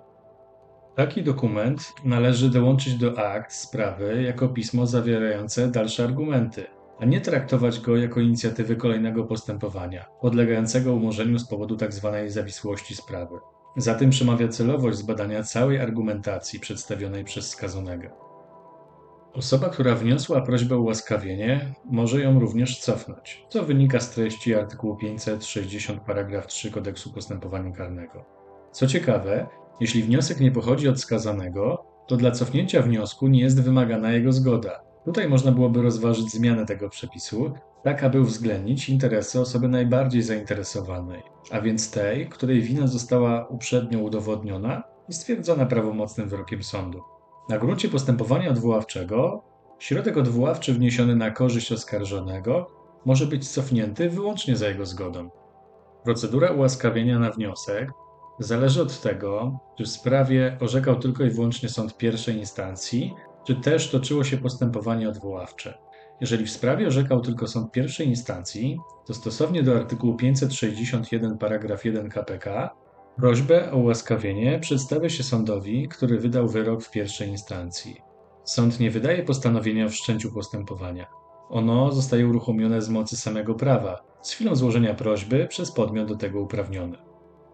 Taki 0.96 1.24
dokument 1.24 1.94
należy 2.06 2.50
dołączyć 2.50 2.96
do 2.96 3.20
akt 3.20 3.54
sprawy 3.54 4.24
jako 4.24 4.50
pismo 4.50 4.88
zawierające 4.88 5.68
dalsze 5.68 6.04
argumenty, 6.04 6.66
a 7.00 7.06
nie 7.06 7.22
traktować 7.22 7.80
go 7.80 7.98
jako 7.98 8.20
inicjatywy 8.20 8.76
kolejnego 8.76 9.24
postępowania, 9.24 10.06
podlegającego 10.22 10.94
umorzeniu 10.94 11.40
z 11.40 11.48
powodu 11.48 11.78
tzw. 11.78 12.18
zawisłości 12.28 12.96
sprawy. 12.96 13.36
Za 13.78 13.96
tym 13.96 14.10
przemawia 14.10 14.48
celowość 14.48 14.98
zbadania 14.98 15.44
całej 15.44 15.80
argumentacji 15.80 16.60
przedstawionej 16.60 17.24
przez 17.24 17.50
skazanego. 17.50 18.30
Osoba, 19.34 19.70
która 19.70 19.96
wniosła 19.96 20.42
prośbę 20.42 20.76
o 20.76 20.80
ułaskawienie, 20.80 21.74
może 21.86 22.22
ją 22.22 22.40
również 22.40 22.80
cofnąć, 22.80 23.46
co 23.50 23.64
wynika 23.64 24.00
z 24.00 24.12
treści 24.12 24.56
artykułu 24.56 24.96
560 24.96 26.02
paragraf 26.02 26.48
3 26.48 26.72
Kodeksu 26.72 27.14
Postępowania 27.14 27.72
Karnego. 27.72 28.26
Co 28.72 28.88
ciekawe, 28.88 29.48
jeśli 29.80 30.04
wniosek 30.04 30.40
nie 30.40 30.52
pochodzi 30.52 30.90
od 30.90 31.00
skazanego, 31.00 31.86
to 32.08 32.18
dla 32.18 32.32
cofnięcia 32.32 32.82
wniosku 32.82 33.28
nie 33.28 33.42
jest 33.42 33.62
wymagana 33.62 34.12
jego 34.12 34.32
zgoda. 34.32 34.89
Tutaj 35.06 35.30
można 35.30 35.52
byłoby 35.52 35.82
rozważyć 35.82 36.32
zmianę 36.32 36.66
tego 36.66 36.90
przepisu, 36.90 37.52
tak 37.84 38.04
aby 38.04 38.22
uwzględnić 38.22 38.90
interesy 38.90 39.40
osoby 39.40 39.68
najbardziej 39.68 40.22
zainteresowanej, 40.22 41.24
a 41.52 41.62
więc 41.62 41.92
tej, 41.92 42.30
której 42.30 42.62
wina 42.62 42.88
została 42.88 43.48
uprzednio 43.48 44.00
udowodniona 44.00 44.84
i 45.10 45.14
stwierdzona 45.14 45.66
prawomocnym 45.66 46.30
wyrokiem 46.30 46.64
sądu. 46.64 47.02
Na 47.50 47.58
gruncie 47.58 47.90
postępowania 47.90 48.50
odwoławczego 48.50 49.44
środek 49.80 50.18
odwoławczy 50.18 50.74
wniesiony 50.74 51.16
na 51.16 51.32
korzyść 51.32 51.72
oskarżonego 51.72 52.68
może 53.06 53.26
być 53.26 53.50
cofnięty 53.50 54.10
wyłącznie 54.10 54.56
za 54.56 54.68
jego 54.68 54.86
zgodą. 54.86 55.30
Procedura 56.04 56.52
ułaskawienia 56.52 57.20
na 57.20 57.32
wniosek 57.32 57.92
zależy 58.40 58.82
od 58.82 59.02
tego, 59.02 59.60
czy 59.78 59.84
w 59.84 59.90
sprawie 59.90 60.58
orzekał 60.62 61.00
tylko 61.00 61.24
i 61.24 61.30
wyłącznie 61.30 61.70
sąd 61.70 61.98
pierwszej 61.98 62.38
instancji, 62.38 63.14
czy 63.44 63.56
też 63.56 63.92
toczyło 63.92 64.24
się 64.24 64.38
postępowanie 64.38 65.10
odwoławcze. 65.10 65.78
Jeżeli 66.22 66.46
w 66.46 66.52
sprawie 66.52 66.88
orzekał 66.88 67.22
tylko 67.22 67.48
sąd 67.48 67.72
pierwszej 67.72 68.08
instancji, 68.08 68.80
to 69.06 69.14
stosownie 69.14 69.64
do 69.64 69.76
artykułu 69.76 70.16
561 70.16 71.38
paragraf 71.38 71.86
1 71.86 72.10
KPK 72.10 72.76
prośbę 73.18 73.72
o 73.72 73.78
ułaskawienie 73.78 74.60
przedstawia 74.60 75.10
się 75.10 75.24
sądowi, 75.24 75.88
który 75.88 76.20
wydał 76.20 76.48
wyrok 76.48 76.84
w 76.84 76.92
pierwszej 76.92 77.30
instancji. 77.30 78.02
Sąd 78.44 78.80
nie 78.80 78.92
wydaje 78.92 79.24
postanowienia 79.24 79.86
o 79.86 79.90
wszczęciu 79.90 80.34
postępowania. 80.34 81.08
Ono 81.50 81.92
zostaje 81.92 82.28
uruchomione 82.28 82.82
z 82.82 82.90
mocy 82.90 83.18
samego 83.18 83.56
prawa, 83.56 84.02
z 84.22 84.32
chwilą 84.32 84.56
złożenia 84.56 84.94
prośby 84.94 85.48
przez 85.48 85.72
podmiot 85.72 86.08
do 86.08 86.16
tego 86.16 86.42
uprawniony. 86.42 86.98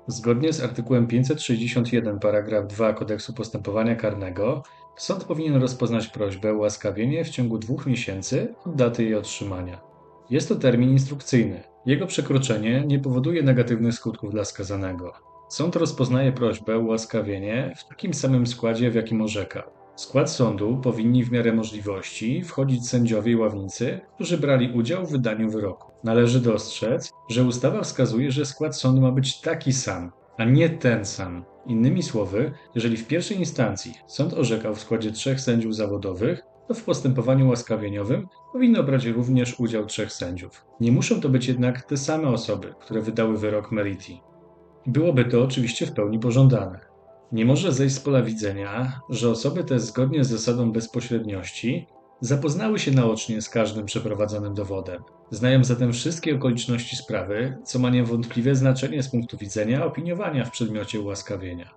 Zgodnie 0.08 0.54
z 0.54 0.63
artykułem 0.63 1.08
561 1.08 2.20
paragraf 2.20 2.68
2 2.68 2.94
Kodeksu 2.94 3.34
Postępowania 3.34 3.96
Karnego, 3.96 4.63
sąd 4.98 5.24
powinien 5.24 5.56
rozpoznać 5.62 6.08
prośbę 6.08 6.52
o 6.52 6.58
łaskawienie 6.58 7.24
w 7.25 7.30
ciągu 7.30 7.58
dwóch 7.58 7.86
miesięcy 7.86 8.56
od 8.66 8.75
daty 8.75 9.04
jej 9.04 9.16
otrzymania. 9.16 9.82
Jest 10.30 10.50
to 10.50 10.56
termin 10.56 10.90
instrukcyjny. 10.90 11.64
Jego 11.86 12.08
przekroczenie 12.08 12.84
nie 12.88 13.00
powoduje 13.00 13.44
negatywnych 13.44 13.94
skutków 13.94 14.32
dla 14.32 14.46
skazanego. 14.46 15.14
Sąd 15.50 15.75
rozpoznaje 15.75 16.32
prośbę 16.32 16.75
o 16.75 16.82
łaskawienie 16.82 17.74
w 17.78 17.88
takim 17.88 18.14
samym 18.14 18.48
składzie, 18.48 18.92
w 18.92 18.96
jakim 18.96 19.22
orzekał. 19.22 19.64
W 19.96 20.02
skład 20.02 20.32
sądu 20.32 20.78
powinni 20.78 21.24
w 21.24 21.32
miarę 21.32 21.54
możliwości 21.54 22.44
wchodzić 22.44 22.88
sędziowie 22.88 23.32
i 23.32 23.36
ławnicy, 23.36 24.00
którzy 24.16 24.38
brali 24.38 24.72
udział 24.74 25.06
w 25.06 25.12
wydaniu 25.12 25.50
wyroku. 25.50 25.92
Należy 26.04 26.42
dostrzec, 26.42 27.12
że 27.30 27.44
ustawa 27.44 27.82
wskazuje, 27.82 28.32
że 28.32 28.46
skład 28.46 28.78
sądu 28.78 29.02
ma 29.02 29.12
być 29.12 29.42
taki 29.42 29.74
sam, 29.74 30.12
a 30.38 30.46
nie 30.46 30.70
ten 30.70 31.06
sam. 31.06 31.46
Innymi 31.67 32.03
słowy, 32.03 32.51
jeżeli 32.75 32.98
w 32.98 33.07
pierwszej 33.07 33.38
instancji 33.38 33.93
sąd 34.07 34.34
orzekał 34.34 34.75
w 34.75 34.79
składzie 34.79 35.12
trzech 35.12 35.41
sędziów 35.41 35.75
zawodowych, 35.75 36.41
to 36.67 36.74
w 36.74 36.84
postępowaniu 36.84 37.50
łaskawieniowym 37.50 38.27
powinno 38.53 38.84
brać 38.84 39.05
również 39.05 39.60
udział 39.60 39.86
trzech 39.86 40.13
sędziów. 40.13 40.65
Nie 40.79 40.91
muszą 40.91 41.22
to 41.22 41.29
być 41.29 41.48
jednak 41.48 41.84
te 41.84 41.98
same 41.98 42.27
osoby, 42.27 42.74
które 42.79 43.01
wydały 43.01 43.38
wyrok 43.38 43.72
Meriti. 43.72 44.22
Byłoby 44.86 45.25
to 45.25 45.43
oczywiście 45.43 45.86
w 45.86 45.93
pełni 45.93 46.19
pożądane. 46.19 46.79
Nie 47.31 47.45
może 47.45 47.72
zejść 47.72 47.95
z 47.95 48.00
pola 48.00 48.22
widzenia, 48.22 49.01
że 49.10 49.29
osoby 49.29 49.63
te 49.63 49.79
zgodnie 49.79 50.24
z 50.24 50.29
zasadą 50.29 50.72
bezpośredniości 50.72 51.88
zapoznały 52.22 52.79
się 52.79 52.91
naocznie 52.91 53.41
z 53.41 53.50
każdym 53.50 53.86
przeprowadzonym 53.86 54.53
dowodem. 54.53 55.03
Znają 55.31 55.63
zatem 55.63 55.93
wszystkie 55.93 56.36
okoliczności 56.36 56.95
sprawy, 56.95 57.57
co 57.63 57.79
ma 57.79 57.89
niewątpliwie 57.89 58.55
znaczenie 58.55 59.03
z 59.03 59.10
punktu 59.10 59.38
widzenia 59.38 59.86
opiniowania 59.86 60.45
w 60.45 60.51
przedmiocie 60.51 61.01
ułaskawienia. 61.01 61.74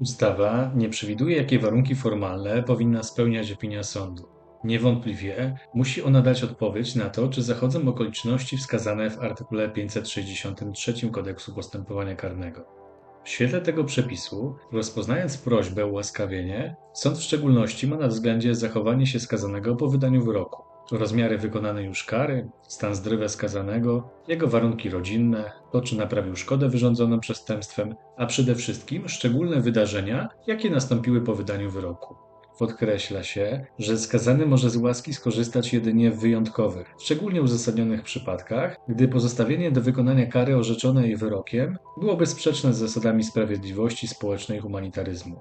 Ustawa 0.00 0.70
nie 0.74 0.88
przewiduje, 0.88 1.36
jakie 1.36 1.58
warunki 1.58 1.94
formalne 1.94 2.62
powinna 2.62 3.02
spełniać 3.02 3.52
opinia 3.52 3.82
sądu. 3.82 4.28
Niewątpliwie 4.64 5.56
musi 5.74 6.02
ona 6.02 6.22
dać 6.22 6.44
odpowiedź 6.44 6.94
na 6.94 7.10
to, 7.10 7.28
czy 7.28 7.42
zachodzą 7.42 7.88
okoliczności 7.88 8.56
wskazane 8.56 9.10
w 9.10 9.20
artykule 9.20 9.68
563 9.68 11.10
Kodeksu 11.10 11.54
Postępowania 11.54 12.16
Karnego. 12.16 12.79
W 13.24 13.28
świetle 13.28 13.60
tego 13.60 13.84
przepisu, 13.84 14.56
rozpoznając 14.72 15.38
prośbę 15.38 15.84
o 15.84 15.88
ułaskawienie, 15.88 16.76
sąd 16.92 17.18
w 17.18 17.22
szczególności 17.22 17.86
ma 17.86 17.96
na 17.96 18.08
względzie 18.08 18.54
zachowanie 18.54 19.06
się 19.06 19.20
skazanego 19.20 19.76
po 19.76 19.88
wydaniu 19.88 20.24
wyroku, 20.24 20.62
rozmiary 20.92 21.38
wykonanej 21.38 21.86
już 21.86 22.04
kary, 22.04 22.48
stan 22.62 22.94
zdrowia 22.94 23.28
skazanego, 23.28 24.10
jego 24.28 24.48
warunki 24.48 24.90
rodzinne, 24.90 25.52
to 25.72 25.80
czy 25.80 25.96
naprawił 25.96 26.36
szkodę 26.36 26.68
wyrządzoną 26.68 27.20
przestępstwem, 27.20 27.94
a 28.16 28.26
przede 28.26 28.54
wszystkim 28.54 29.08
szczególne 29.08 29.60
wydarzenia, 29.60 30.28
jakie 30.46 30.70
nastąpiły 30.70 31.20
po 31.20 31.34
wydaniu 31.34 31.70
wyroku. 31.70 32.29
Podkreśla 32.60 33.22
się, 33.22 33.66
że 33.78 33.98
skazany 33.98 34.46
może 34.46 34.70
z 34.70 34.76
łaski 34.76 35.14
skorzystać 35.14 35.72
jedynie 35.72 36.10
w 36.10 36.20
wyjątkowych, 36.20 36.94
szczególnie 36.98 37.42
uzasadnionych 37.42 38.02
przypadkach, 38.02 38.76
gdy 38.88 39.08
pozostawienie 39.08 39.70
do 39.70 39.80
wykonania 39.80 40.26
kary 40.26 40.56
orzeczonej 40.56 41.16
wyrokiem 41.16 41.78
byłoby 42.00 42.26
sprzeczne 42.26 42.74
z 42.74 42.78
zasadami 42.78 43.24
sprawiedliwości 43.24 44.08
społecznej 44.08 44.58
i 44.58 44.60
humanitaryzmu. 44.60 45.40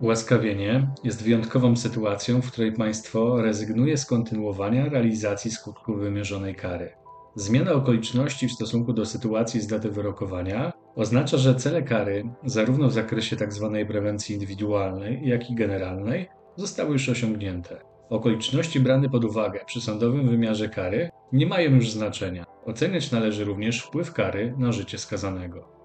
Ułaskawienie 0.00 0.90
jest 1.04 1.22
wyjątkową 1.22 1.76
sytuacją, 1.76 2.42
w 2.42 2.52
której 2.52 2.72
państwo 2.72 3.42
rezygnuje 3.42 3.96
z 3.96 4.06
kontynuowania 4.06 4.88
realizacji 4.88 5.50
skutków 5.50 6.00
wymierzonej 6.00 6.54
kary. 6.54 6.92
Zmiana 7.34 7.72
okoliczności 7.72 8.48
w 8.48 8.52
stosunku 8.52 8.92
do 8.92 9.06
sytuacji 9.06 9.60
z 9.60 9.66
daty 9.66 9.90
wyrokowania 9.90 10.72
oznacza, 10.96 11.36
że 11.36 11.54
cele 11.54 11.82
kary, 11.82 12.24
zarówno 12.44 12.88
w 12.88 12.92
zakresie 12.92 13.36
tzw. 13.36 13.70
Tak 13.78 13.88
prewencji 13.88 14.34
indywidualnej, 14.34 15.20
jak 15.24 15.50
i 15.50 15.54
generalnej, 15.54 16.28
zostały 16.58 16.92
już 16.92 17.08
osiągnięte. 17.08 17.80
Okoliczności 18.10 18.80
brane 18.80 19.08
pod 19.08 19.24
uwagę 19.24 19.60
przy 19.66 19.80
sądowym 19.80 20.28
wymiarze 20.28 20.68
kary 20.68 21.10
nie 21.32 21.46
mają 21.46 21.70
już 21.74 21.90
znaczenia. 21.90 22.44
Oceniać 22.64 23.12
należy 23.12 23.44
również 23.44 23.82
wpływ 23.82 24.12
kary 24.12 24.54
na 24.58 24.72
życie 24.72 24.98
skazanego. 24.98 25.78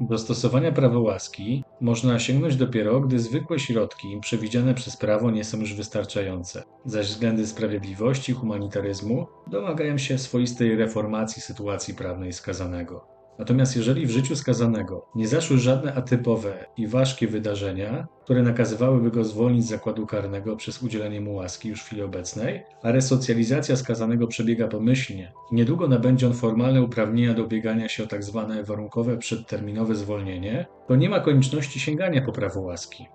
Do 0.00 0.18
stosowania 0.18 0.72
prawa 0.72 0.98
łaski 0.98 1.64
można 1.80 2.18
sięgnąć 2.18 2.56
dopiero, 2.56 3.00
gdy 3.00 3.18
zwykłe 3.18 3.58
środki 3.58 4.18
przewidziane 4.20 4.74
przez 4.74 4.96
prawo 4.96 5.30
nie 5.30 5.44
są 5.44 5.58
już 5.58 5.74
wystarczające, 5.74 6.62
zaś 6.84 7.06
względy 7.06 7.46
sprawiedliwości 7.46 8.32
i 8.32 8.34
humanitaryzmu 8.34 9.26
domagają 9.46 9.98
się 9.98 10.18
swoistej 10.18 10.76
reformacji 10.76 11.42
sytuacji 11.42 11.94
prawnej 11.94 12.32
skazanego. 12.32 13.17
Natomiast 13.38 13.76
jeżeli 13.76 14.06
w 14.06 14.10
życiu 14.10 14.36
skazanego 14.36 15.06
nie 15.14 15.28
zaszły 15.28 15.58
żadne 15.58 15.94
atypowe 15.94 16.66
i 16.76 16.86
ważkie 16.86 17.28
wydarzenia, 17.28 18.06
które 18.24 18.42
nakazywałyby 18.42 19.10
go 19.10 19.24
zwolnić 19.24 19.64
z 19.64 19.68
zakładu 19.68 20.06
karnego 20.06 20.56
przez 20.56 20.82
udzielenie 20.82 21.20
mu 21.20 21.34
łaski 21.34 21.68
już 21.68 21.82
w 21.82 21.86
chwili 21.86 22.02
obecnej, 22.02 22.62
a 22.82 22.92
resocjalizacja 22.92 23.76
skazanego 23.76 24.26
przebiega 24.26 24.68
pomyślnie 24.68 25.32
i 25.52 25.54
niedługo 25.54 25.88
nabędzie 25.88 26.26
on 26.26 26.34
formalne 26.34 26.82
uprawnienia 26.82 27.34
do 27.34 27.44
ubiegania 27.44 27.88
się 27.88 28.04
o 28.04 28.06
tzw. 28.06 28.46
Tak 28.48 28.66
warunkowe 28.66 29.16
przedterminowe 29.16 29.94
zwolnienie, 29.94 30.66
to 30.88 30.96
nie 30.96 31.08
ma 31.08 31.20
konieczności 31.20 31.80
sięgania 31.80 32.22
po 32.22 32.32
prawo 32.32 32.60
łaski. 32.60 33.06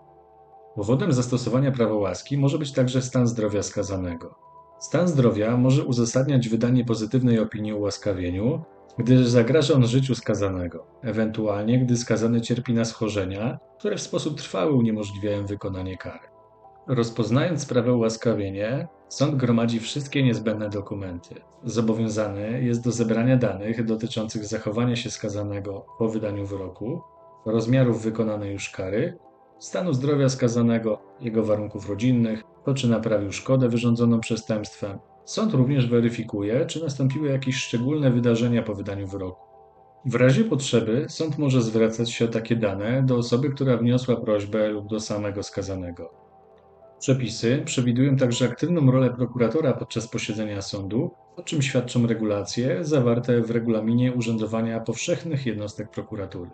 Powodem 0.75 1.13
zastosowania 1.13 1.71
prawa 1.71 1.95
łaski 1.95 2.37
może 2.37 2.59
być 2.59 2.71
także 2.71 3.01
stan 3.01 3.27
zdrowia 3.27 3.63
skazanego. 3.63 4.35
Stan 4.79 5.07
zdrowia 5.07 5.57
może 5.57 5.83
uzasadniać 5.83 6.49
wydanie 6.49 6.85
pozytywnej 6.85 7.39
opinii 7.39 7.73
o 7.73 7.77
ułaskawieniu, 7.77 8.63
gdy 8.97 9.29
zagraża 9.29 9.73
on 9.73 9.87
życiu 9.87 10.15
skazanego, 10.15 10.87
ewentualnie 11.01 11.79
gdy 11.79 11.97
skazany 11.97 12.41
cierpi 12.41 12.73
na 12.73 12.85
schorzenia, 12.85 13.59
które 13.79 13.97
w 13.97 14.01
sposób 14.01 14.37
trwały 14.37 14.73
uniemożliwiają 14.73 15.45
wykonanie 15.45 15.97
kary. 15.97 16.27
Rozpoznając 16.87 17.61
sprawę 17.61 17.93
ułaskawienie, 17.93 18.87
sąd 19.09 19.35
gromadzi 19.35 19.79
wszystkie 19.79 20.23
niezbędne 20.23 20.69
dokumenty. 20.69 21.35
Zobowiązany 21.63 22.63
jest 22.63 22.83
do 22.83 22.91
zebrania 22.91 23.37
danych 23.37 23.85
dotyczących 23.85 24.45
zachowania 24.45 24.95
się 24.95 25.11
skazanego 25.11 25.85
po 25.99 26.09
wydaniu 26.09 26.45
wyroku, 26.45 27.01
rozmiarów 27.45 28.03
wykonanej 28.03 28.53
już 28.53 28.69
kary, 28.69 29.17
stanu 29.59 29.93
zdrowia 29.93 30.29
skazanego, 30.29 31.01
jego 31.19 31.43
warunków 31.43 31.89
rodzinnych, 31.89 32.43
to 32.65 32.73
czy 32.73 32.89
naprawił 32.89 33.31
szkodę 33.31 33.69
wyrządzoną 33.69 34.19
przestępstwem, 34.19 34.99
Sąd 35.25 35.53
również 35.53 35.87
weryfikuje, 35.87 36.65
czy 36.65 36.83
nastąpiły 36.83 37.29
jakieś 37.29 37.55
szczególne 37.55 38.11
wydarzenia 38.11 38.63
po 38.63 38.75
wydaniu 38.75 39.07
wyroku. 39.07 39.41
W 40.05 40.15
razie 40.15 40.43
potrzeby 40.43 41.05
sąd 41.09 41.37
może 41.37 41.61
zwracać 41.61 42.11
się 42.11 42.25
o 42.25 42.27
takie 42.27 42.55
dane 42.55 43.03
do 43.03 43.17
osoby, 43.17 43.49
która 43.49 43.77
wniosła 43.77 44.15
prośbę 44.15 44.69
lub 44.69 44.87
do 44.87 44.99
samego 44.99 45.43
skazanego. 45.43 46.23
Przepisy 46.99 47.61
przewidują 47.65 48.15
także 48.15 48.45
aktywną 48.45 48.91
rolę 48.91 49.09
prokuratora 49.09 49.73
podczas 49.73 50.07
posiedzenia 50.07 50.61
sądu, 50.61 51.11
o 51.35 51.43
czym 51.43 51.61
świadczą 51.61 52.07
regulacje 52.07 52.85
zawarte 52.85 53.41
w 53.41 53.51
regulaminie 53.51 54.13
urzędowania 54.13 54.79
powszechnych 54.79 55.45
jednostek 55.45 55.89
prokuratury. 55.91 56.51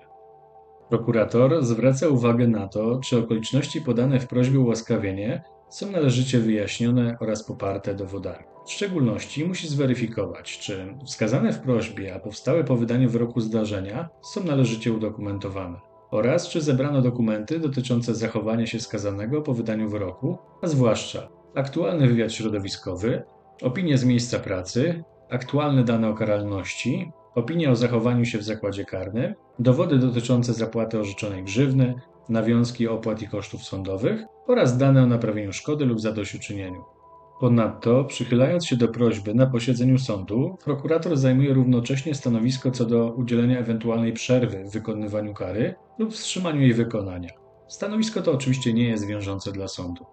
Prokurator 0.89 1.65
zwraca 1.65 2.07
uwagę 2.07 2.47
na 2.47 2.67
to, 2.67 2.99
czy 2.99 3.17
okoliczności 3.17 3.81
podane 3.81 4.19
w 4.19 4.27
prośbie 4.27 4.59
o 4.59 4.61
ułaskawienie 4.61 5.43
są 5.69 5.91
należycie 5.91 6.39
wyjaśnione 6.39 7.17
oraz 7.19 7.43
poparte 7.43 7.95
dowodami. 7.95 8.45
W 8.69 8.71
szczególności 8.71 9.45
musi 9.45 9.67
zweryfikować, 9.67 10.59
czy 10.59 10.95
wskazane 11.05 11.53
w 11.53 11.59
prośbie, 11.59 12.15
a 12.15 12.19
powstałe 12.19 12.63
po 12.63 12.75
wydaniu 12.75 13.09
wyroku 13.09 13.41
zdarzenia 13.41 14.09
są 14.21 14.43
należycie 14.43 14.93
udokumentowane 14.93 15.79
oraz 16.11 16.49
czy 16.49 16.61
zebrano 16.61 17.01
dokumenty 17.01 17.59
dotyczące 17.59 18.15
zachowania 18.15 18.67
się 18.67 18.79
skazanego 18.79 19.41
po 19.41 19.53
wydaniu 19.53 19.89
wyroku, 19.89 20.37
a 20.61 20.67
zwłaszcza 20.67 21.29
aktualny 21.55 22.07
wywiad 22.07 22.33
środowiskowy, 22.33 23.23
opinie 23.61 23.97
z 23.97 24.05
miejsca 24.05 24.39
pracy, 24.39 25.03
aktualne 25.29 25.83
dane 25.83 26.09
o 26.09 26.13
karalności, 26.13 27.11
opinie 27.35 27.71
o 27.71 27.75
zachowaniu 27.75 28.25
się 28.25 28.37
w 28.37 28.43
zakładzie 28.43 28.85
karnym, 28.85 29.33
dowody 29.59 29.97
dotyczące 29.97 30.53
zapłaty 30.53 30.99
orzeczonej 30.99 31.43
grzywny, 31.43 31.95
nawiązki 32.29 32.87
opłat 32.87 33.21
i 33.21 33.27
kosztów 33.27 33.63
sądowych 33.63 34.21
oraz 34.47 34.77
dane 34.77 35.03
o 35.03 35.07
naprawieniu 35.07 35.53
szkody 35.53 35.85
lub 35.85 35.99
zadośćuczynieniu. 35.99 36.98
Ponadto, 37.39 38.03
przychylając 38.03 38.65
się 38.65 38.75
do 38.75 38.87
prośby 38.87 39.33
na 39.33 39.45
posiedzeniu 39.45 39.99
sądu, 39.99 40.57
prokurator 40.63 41.17
zajmuje 41.17 41.53
równocześnie 41.53 42.15
stanowisko 42.15 42.71
co 42.71 42.85
do 42.85 43.11
udzielenia 43.11 43.59
ewentualnej 43.59 44.13
przerwy 44.13 44.63
w 44.63 44.71
wykonywaniu 44.71 45.33
kary 45.33 45.75
lub 45.99 46.13
wstrzymaniu 46.13 46.61
jej 46.61 46.73
wykonania. 46.73 47.29
Stanowisko 47.67 48.21
to 48.21 48.31
oczywiście 48.31 48.73
nie 48.73 48.83
jest 48.83 49.07
wiążące 49.07 49.51
dla 49.51 49.67
sądu. 49.67 50.05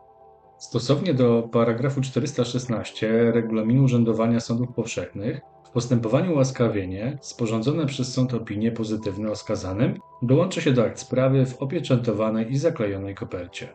Stosownie 0.58 1.14
do 1.14 1.48
paragrafu 1.52 2.00
416 2.00 3.32
Regulaminu 3.32 3.84
Urzędowania 3.84 4.40
Sądów 4.40 4.68
Powszechnych, 4.74 5.40
w 5.64 5.70
postępowaniu 5.70 6.34
łaskawienie 6.34 7.18
sporządzone 7.20 7.86
przez 7.86 8.14
sąd 8.14 8.34
opinie 8.34 8.72
pozytywne 8.72 9.30
o 9.30 9.36
skazanym 9.36 9.94
dołącza 10.22 10.60
się 10.60 10.72
do 10.72 10.84
akt 10.84 10.98
sprawy 10.98 11.46
w 11.46 11.62
opieczętowanej 11.62 12.52
i 12.52 12.58
zaklejonej 12.58 13.14
kopercie. 13.14 13.68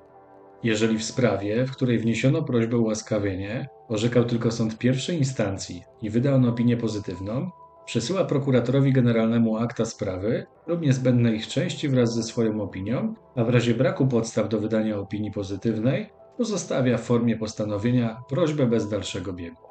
Jeżeli 0.64 0.98
w 0.98 1.04
sprawie, 1.04 1.66
w 1.66 1.72
której 1.72 2.00
wniesiono 2.00 2.44
prośbę 2.44 2.78
o 2.78 2.82
łaskawienie, 2.82 3.70
orzekał 3.88 4.24
tylko 4.26 4.52
sąd 4.52 4.78
pierwszej 4.78 5.18
instancji 5.18 5.84
i 6.02 6.10
wydał 6.10 6.36
on 6.36 6.46
opinię 6.46 6.78
pozytywną, 6.78 7.50
przesyła 7.86 8.26
prokuratorowi 8.26 8.94
generalnemu 8.94 9.58
akta 9.58 9.86
sprawy 9.86 10.46
lub 10.68 10.82
niezbędne 10.82 11.36
ich 11.36 11.48
części 11.48 11.90
wraz 11.90 12.16
ze 12.16 12.24
swoją 12.24 12.62
opinią, 12.62 13.14
a 13.36 13.44
w 13.44 13.50
razie 13.50 13.74
braku 13.74 14.08
podstaw 14.08 14.50
do 14.50 14.60
wydania 14.60 14.98
opinii 14.98 15.32
pozytywnej 15.32 16.10
pozostawia 16.38 16.98
w 16.98 17.02
formie 17.02 17.38
postanowienia 17.38 18.22
prośbę 18.30 18.66
bez 18.66 18.90
dalszego 18.90 19.34
biegu. 19.34 19.62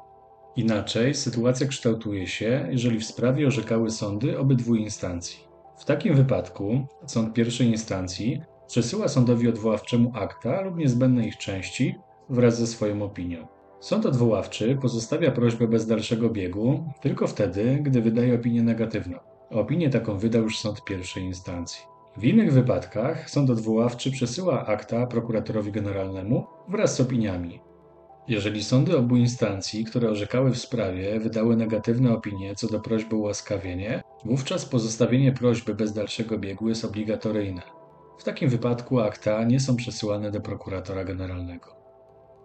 Inaczej 0.55 1.13
sytuacja 1.13 1.67
kształtuje 1.67 2.27
się, 2.27 2.67
jeżeli 2.71 2.99
w 2.99 3.05
sprawie 3.05 3.47
orzekały 3.47 3.89
sądy 3.89 4.39
obydwu 4.39 4.75
instancji. 4.75 5.39
W 5.77 5.85
takim 5.85 6.15
wypadku 6.15 6.87
sąd 7.05 7.33
pierwszej 7.33 7.67
instancji 7.67 8.41
przesyła 8.71 9.07
sądowi 9.07 9.49
odwoławczemu 9.49 10.11
akta 10.15 10.61
lub 10.61 10.77
niezbędne 10.77 11.27
ich 11.27 11.37
części 11.37 11.95
wraz 12.29 12.57
ze 12.57 12.67
swoją 12.67 13.03
opinią. 13.03 13.47
Sąd 13.79 14.05
odwoławczy 14.05 14.77
pozostawia 14.81 15.31
prośbę 15.31 15.67
bez 15.67 15.87
dalszego 15.87 16.29
biegu 16.29 16.83
tylko 17.01 17.27
wtedy, 17.27 17.79
gdy 17.81 18.01
wydaje 18.01 18.35
opinię 18.35 18.63
negatywną. 18.63 19.17
Opinię 19.49 19.89
taką 19.89 20.17
wydał 20.17 20.43
już 20.43 20.59
sąd 20.59 20.83
pierwszej 20.83 21.23
instancji. 21.23 21.81
W 22.17 22.23
innych 22.23 22.53
wypadkach 22.53 23.29
sąd 23.29 23.49
odwoławczy 23.49 24.11
przesyła 24.11 24.65
akta 24.65 25.07
prokuratorowi 25.07 25.71
generalnemu 25.71 26.45
wraz 26.67 26.95
z 26.95 27.01
opiniami. 27.01 27.59
Jeżeli 28.27 28.63
sądy 28.63 28.97
obu 28.97 29.15
instancji, 29.15 29.85
które 29.85 30.09
orzekały 30.09 30.51
w 30.51 30.57
sprawie, 30.57 31.19
wydały 31.19 31.55
negatywne 31.55 32.13
opinie 32.13 32.55
co 32.55 32.67
do 32.67 32.79
prośby 32.79 33.15
o 33.15 33.19
ułaskawienie, 33.19 34.03
wówczas 34.25 34.65
pozostawienie 34.65 35.31
prośby 35.31 35.75
bez 35.75 35.93
dalszego 35.93 36.39
biegu 36.39 36.69
jest 36.69 36.85
obligatoryjne. 36.85 37.80
W 38.21 38.23
takim 38.23 38.49
wypadku 38.49 38.99
akta 38.99 39.43
nie 39.43 39.59
są 39.59 39.75
przesyłane 39.75 40.31
do 40.31 40.41
prokuratora 40.41 41.03
generalnego. 41.03 41.75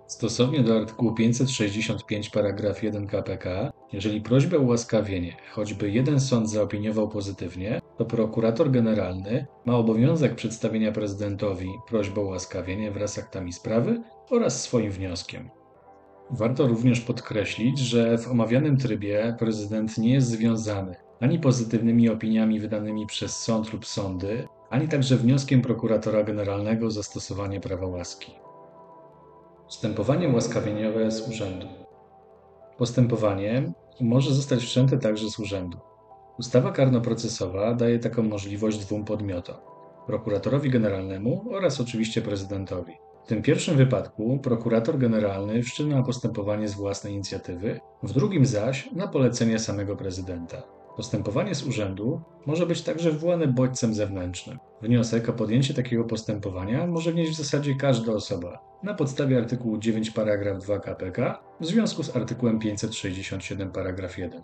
Stosownie 0.07 0.61
do 0.61 0.77
artykułu 0.77 1.15
565 1.15 2.31
paragraf 2.31 2.83
1 2.83 3.07
KPK, 3.07 3.73
jeżeli 3.93 4.21
prośbę 4.21 4.57
o 4.59 4.61
ułaskawienie 4.61 5.37
choćby 5.53 5.91
jeden 5.91 6.21
sąd 6.21 6.51
zaopiniował 6.51 7.09
pozytywnie, 7.09 7.81
to 7.99 8.05
prokurator 8.05 8.71
generalny 8.71 9.47
ma 9.65 9.77
obowiązek 9.77 10.35
przedstawienia 10.35 10.93
prezydentowi 10.93 11.69
prośby 11.89 12.21
o 12.21 12.25
ułaskawienie 12.25 12.91
wraz 12.91 13.12
z 13.12 13.19
aktami 13.19 13.53
sprawy 13.53 14.03
oraz 14.31 14.62
swoim 14.62 14.91
wnioskiem. 14.91 15.51
Warto 16.31 16.67
również 16.67 17.01
podkreślić, 17.01 17.79
że 17.79 18.19
w 18.19 18.29
omawianym 18.29 18.77
trybie 18.77 19.37
prezydent 19.39 19.99
nie 19.99 20.12
jest 20.12 20.29
związany 20.29 20.97
ani 21.21 21.39
pozytywnymi 21.39 22.09
opiniami 22.09 22.61
wydanymi 22.61 23.07
przez 23.07 23.37
sąd 23.37 23.73
lub 23.73 23.87
sądy, 23.87 24.49
ani 24.77 24.89
także 24.89 25.17
wnioskiem 25.17 25.62
prokuratora 25.62 26.23
generalnego 26.25 26.87
o 26.87 26.91
zastosowanie 26.91 27.61
prawa 27.61 27.87
łaski. 27.87 28.33
Postępowanie 29.65 30.29
łaskawieniowe 30.29 31.11
z 31.11 31.29
urzędu. 31.29 31.67
Postępowanie 32.79 33.73
może 34.01 34.35
zostać 34.35 34.61
wszczęte 34.61 34.99
także 34.99 35.31
z 35.31 35.39
urzędu. 35.39 35.79
Ustawa 36.39 36.73
karnoprocesowa 36.73 37.75
daje 37.75 37.99
taką 37.99 38.23
możliwość 38.23 38.79
dwóm 38.79 39.05
podmiotom: 39.05 39.57
prokuratorowi 40.07 40.71
generalnemu 40.71 41.45
oraz 41.51 41.81
oczywiście 41.81 42.23
prezydentowi. 42.23 42.93
W 43.25 43.29
tym 43.29 43.43
pierwszym 43.43 43.77
wypadku 43.77 44.39
prokurator 44.39 44.99
generalny 44.99 45.62
wszczyna 45.62 46.03
postępowanie 46.03 46.69
z 46.69 46.75
własnej 46.75 47.12
inicjatywy, 47.12 47.81
w 48.03 48.12
drugim 48.12 48.47
zaś 48.47 48.93
na 48.93 49.09
polecenie 49.09 49.59
samego 49.59 49.97
prezydenta. 49.97 50.76
Postępowanie 50.97 51.55
z 51.55 51.67
urzędu 51.67 52.21
może 52.47 52.67
być 52.67 52.83
także 52.83 53.11
wywołane 53.11 53.47
bodźcem 53.47 53.95
zewnętrznym. 53.95 54.59
Wniosek 54.83 55.29
o 55.29 55.33
podjęcie 55.33 55.75
takiego 55.75 56.05
postępowania 56.05 56.87
może 56.87 57.13
wnieść 57.13 57.33
w 57.33 57.37
zasadzie 57.37 57.75
każda 57.75 58.13
osoba 58.13 58.59
na 58.83 58.95
podstawie 58.95 59.39
artykułu 59.39 59.79
9 59.79 60.11
paragraf 60.11 60.63
2 60.63 60.79
KPK 60.79 61.43
w 61.61 61.67
związku 61.67 62.03
z 62.03 62.17
artykułem 62.17 62.59
567 62.59 63.73
paragraf 63.73 64.19
1. 64.19 64.43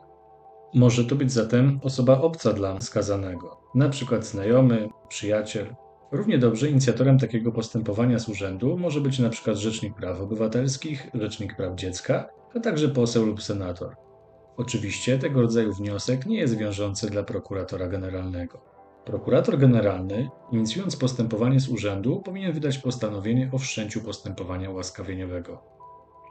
Może 0.75 1.05
to 1.05 1.17
być 1.17 1.33
zatem 1.33 1.81
osoba 1.83 2.21
obca 2.21 2.53
dla 2.53 2.81
skazanego, 2.81 3.61
przykład 3.88 4.27
znajomy, 4.27 4.88
przyjaciel. 5.09 5.75
Równie 6.12 6.38
dobrze 6.38 6.71
inicjatorem 6.71 7.19
takiego 7.19 7.53
postępowania 7.53 8.19
z 8.19 8.29
urzędu 8.29 8.79
może 8.79 9.01
być 9.01 9.19
przykład 9.31 9.57
Rzecznik 9.57 9.95
Praw 9.95 10.21
Obywatelskich, 10.21 11.11
Rzecznik 11.15 11.57
Praw 11.57 11.75
Dziecka, 11.75 12.29
a 12.57 12.61
także 12.61 12.88
poseł 12.88 13.27
lub 13.27 13.43
senator. 13.43 13.97
Oczywiście 14.57 15.19
tego 15.19 15.41
rodzaju 15.41 15.73
wniosek 15.73 16.27
nie 16.27 16.38
jest 16.38 16.57
wiążący 16.57 17.11
dla 17.11 17.23
prokuratora 17.23 17.88
generalnego. 17.88 18.61
Prokurator 19.05 19.59
generalny, 19.59 20.31
inicjując 20.53 20.97
postępowanie 20.97 21.61
z 21.61 21.69
urzędu, 21.69 22.21
powinien 22.21 22.53
wydać 22.53 22.79
postanowienie 22.79 23.51
o 23.53 23.59
wszczęciu 23.59 24.01
postępowania 24.01 24.71
łaskawieniowego. 24.71 25.62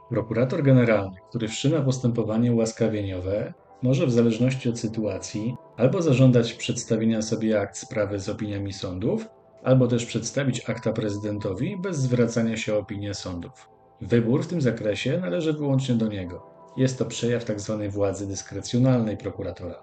Prokurator 0.08 0.62
generalny, 0.62 1.16
który 1.28 1.48
wszczyna 1.48 1.80
postępowanie 1.80 2.52
łaskawieniowe, 2.52 3.54
może 3.82 4.06
w 4.06 4.12
zależności 4.12 4.68
od 4.68 4.78
sytuacji 4.78 5.56
albo 5.76 6.02
zażądać 6.02 6.52
przedstawienia 6.52 7.22
sobie 7.22 7.60
akt 7.60 7.76
sprawy 7.76 8.20
z 8.20 8.28
opiniami 8.28 8.72
sądów, 8.72 9.26
albo 9.64 9.86
też 9.86 10.06
przedstawić 10.06 10.70
akta 10.70 10.92
prezydentowi 10.92 11.76
bez 11.76 11.96
zwracania 11.96 12.56
się 12.56 12.74
o 12.74 12.78
opinię 12.78 13.14
sądów. 13.14 13.68
Wybór 14.00 14.42
w 14.42 14.46
tym 14.46 14.60
zakresie 14.60 15.18
należy 15.18 15.52
wyłącznie 15.52 15.94
do 15.94 16.08
niego. 16.08 16.51
Jest 16.76 16.98
to 16.98 17.04
przejaw 17.04 17.44
tzw. 17.44 17.84
władzy 17.90 18.26
dyskrecjonalnej 18.26 19.16
prokuratora. 19.16 19.82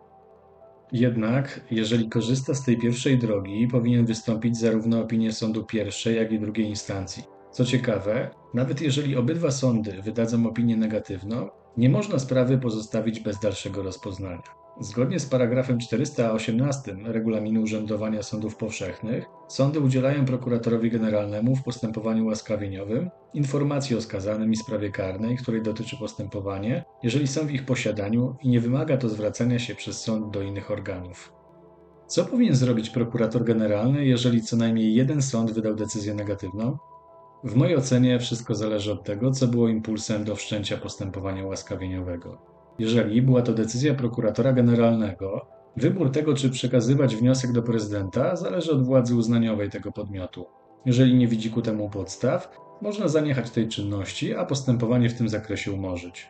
Jednak, 0.91 1.61
jeżeli 1.71 2.09
korzysta 2.09 2.53
z 2.53 2.63
tej 2.63 2.77
pierwszej 2.77 3.17
drogi, 3.17 3.67
powinien 3.67 4.05
wystąpić 4.05 4.57
zarówno 4.57 5.01
opinię 5.01 5.33
sądu 5.33 5.63
pierwszej, 5.63 6.15
jak 6.15 6.31
i 6.31 6.39
drugiej 6.39 6.65
instancji. 6.65 7.23
Co 7.51 7.65
ciekawe, 7.65 8.29
nawet 8.53 8.81
jeżeli 8.81 9.15
obydwa 9.15 9.51
sądy 9.51 10.01
wydadzą 10.01 10.47
opinię 10.47 10.77
negatywną, 10.77 11.49
nie 11.77 11.89
można 11.89 12.19
sprawy 12.19 12.57
pozostawić 12.57 13.19
bez 13.19 13.39
dalszego 13.39 13.83
rozpoznania. 13.83 14.43
Zgodnie 14.81 15.19
z 15.19 15.25
paragrafem 15.25 15.79
418 15.79 16.95
Regulaminu 17.05 17.61
Urzędowania 17.61 18.23
Sądów 18.23 18.55
Powszechnych, 18.55 19.25
sądy 19.47 19.79
udzielają 19.79 20.25
prokuratorowi 20.25 20.91
generalnemu 20.91 21.55
w 21.55 21.63
postępowaniu 21.63 22.25
łaskawieniowym 22.25 23.09
informacji 23.33 23.95
o 23.95 24.01
skazanym 24.01 24.51
i 24.51 24.55
sprawie 24.55 24.91
karnej, 24.91 25.37
której 25.37 25.61
dotyczy 25.61 25.97
postępowanie, 25.97 26.85
jeżeli 27.03 27.27
są 27.27 27.47
w 27.47 27.51
ich 27.51 27.65
posiadaniu 27.65 28.35
i 28.41 28.49
nie 28.49 28.59
wymaga 28.59 28.97
to 28.97 29.09
zwracania 29.09 29.59
się 29.59 29.75
przez 29.75 30.01
sąd 30.01 30.33
do 30.33 30.41
innych 30.41 30.71
organów. 30.71 31.33
Co 32.07 32.25
powinien 32.25 32.55
zrobić 32.55 32.89
prokurator 32.89 33.43
generalny, 33.43 34.05
jeżeli 34.05 34.41
co 34.41 34.57
najmniej 34.57 34.95
jeden 34.95 35.21
sąd 35.21 35.51
wydał 35.51 35.75
decyzję 35.75 36.13
negatywną? 36.13 36.77
W 37.43 37.55
mojej 37.55 37.75
ocenie 37.75 38.19
wszystko 38.19 38.55
zależy 38.55 38.91
od 38.91 39.03
tego, 39.03 39.31
co 39.31 39.47
było 39.47 39.67
impulsem 39.67 40.23
do 40.23 40.35
wszczęcia 40.35 40.77
postępowania 40.77 41.45
łaskawieniowego. 41.45 42.58
Jeżeli 42.79 43.21
była 43.21 43.41
to 43.41 43.53
decyzja 43.53 43.93
prokuratora 43.93 44.53
generalnego, 44.53 45.47
wybór 45.77 46.11
tego, 46.11 46.33
czy 46.33 46.49
przekazywać 46.49 47.15
wniosek 47.15 47.51
do 47.51 47.63
prezydenta, 47.63 48.35
zależy 48.35 48.71
od 48.71 48.85
władzy 48.85 49.15
uznaniowej 49.15 49.69
tego 49.69 49.91
podmiotu. 49.91 50.45
Jeżeli 50.85 51.15
nie 51.15 51.27
widzi 51.27 51.51
ku 51.51 51.61
temu 51.61 51.89
podstaw, 51.89 52.57
można 52.81 53.07
zaniechać 53.07 53.49
tej 53.49 53.67
czynności, 53.67 54.35
a 54.35 54.45
postępowanie 54.45 55.09
w 55.09 55.17
tym 55.17 55.29
zakresie 55.29 55.71
umorzyć. 55.71 56.29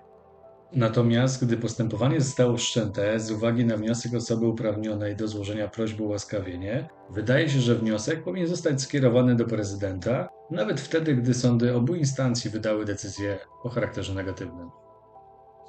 Natomiast 0.73 1.45
gdy 1.45 1.57
postępowanie 1.57 2.21
zostało 2.21 2.57
wszczęte 2.57 3.19
z 3.19 3.31
uwagi 3.31 3.65
na 3.65 3.77
wniosek 3.77 4.13
osoby 4.13 4.47
uprawnionej 4.47 5.15
do 5.15 5.27
złożenia 5.27 5.67
prośby 5.67 6.03
o 6.03 6.07
łaskawienie, 6.07 6.89
wydaje 7.09 7.49
się, 7.49 7.59
że 7.59 7.75
wniosek 7.75 8.23
powinien 8.23 8.47
zostać 8.47 8.81
skierowany 8.81 9.35
do 9.35 9.45
prezydenta, 9.45 10.29
nawet 10.51 10.81
wtedy, 10.81 11.15
gdy 11.15 11.33
sądy 11.33 11.75
obu 11.75 11.95
instancji 11.95 12.51
wydały 12.51 12.85
decyzję 12.85 13.37
o 13.63 13.69
charakterze 13.69 14.13
negatywnym. 14.13 14.69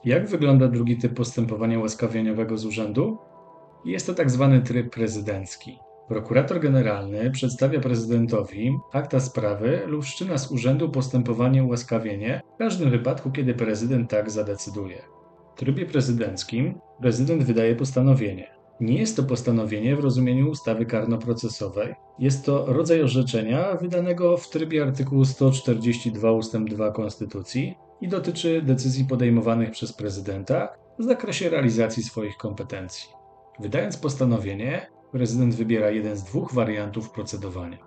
Jak 0.04 0.28
wygląda 0.28 0.68
drugi 0.68 0.98
typ 0.98 1.14
postępowania 1.14 1.78
łaskawieniowego 1.78 2.58
z 2.58 2.66
urzędu? 2.66 3.18
Jest 3.84 4.06
to 4.06 4.14
tak 4.14 4.30
zwany 4.30 4.60
tryb 4.60 4.90
prezydencki. 4.90 5.78
Prokurator 6.08 6.60
generalny 6.60 7.30
przedstawia 7.30 7.80
prezydentowi 7.80 8.78
akta 8.92 9.20
sprawy 9.20 9.80
lub 9.86 10.04
wszczyna 10.04 10.38
z 10.38 10.52
urzędu 10.52 10.88
postępowanie 10.88 11.64
ułaskawienie 11.64 12.40
w 12.54 12.58
każdym 12.58 12.90
wypadku, 12.90 13.30
kiedy 13.30 13.54
prezydent 13.54 14.10
tak 14.10 14.30
zadecyduje. 14.30 15.02
W 15.54 15.58
trybie 15.58 15.86
prezydenckim 15.86 16.74
prezydent 17.00 17.42
wydaje 17.42 17.76
postanowienie. 17.76 18.50
Nie 18.80 18.98
jest 18.98 19.16
to 19.16 19.22
postanowienie 19.22 19.96
w 19.96 20.00
rozumieniu 20.00 20.50
ustawy 20.50 20.86
karnoprocesowej. 20.86 21.94
Jest 22.18 22.46
to 22.46 22.66
rodzaj 22.66 23.02
orzeczenia 23.02 23.76
wydanego 23.76 24.36
w 24.36 24.50
trybie 24.50 24.82
artykułu 24.82 25.24
142 25.24 26.32
ust. 26.32 26.56
2 26.56 26.90
Konstytucji 26.90 27.74
i 28.00 28.08
dotyczy 28.08 28.62
decyzji 28.62 29.04
podejmowanych 29.04 29.70
przez 29.70 29.92
prezydenta 29.92 30.68
w 30.98 31.04
zakresie 31.04 31.50
realizacji 31.50 32.02
swoich 32.02 32.36
kompetencji. 32.36 33.08
Wydając 33.60 33.96
postanowienie, 33.96 34.86
prezydent 35.12 35.54
wybiera 35.54 35.90
jeden 35.90 36.16
z 36.16 36.24
dwóch 36.24 36.54
wariantów 36.54 37.10
procedowania. 37.10 37.78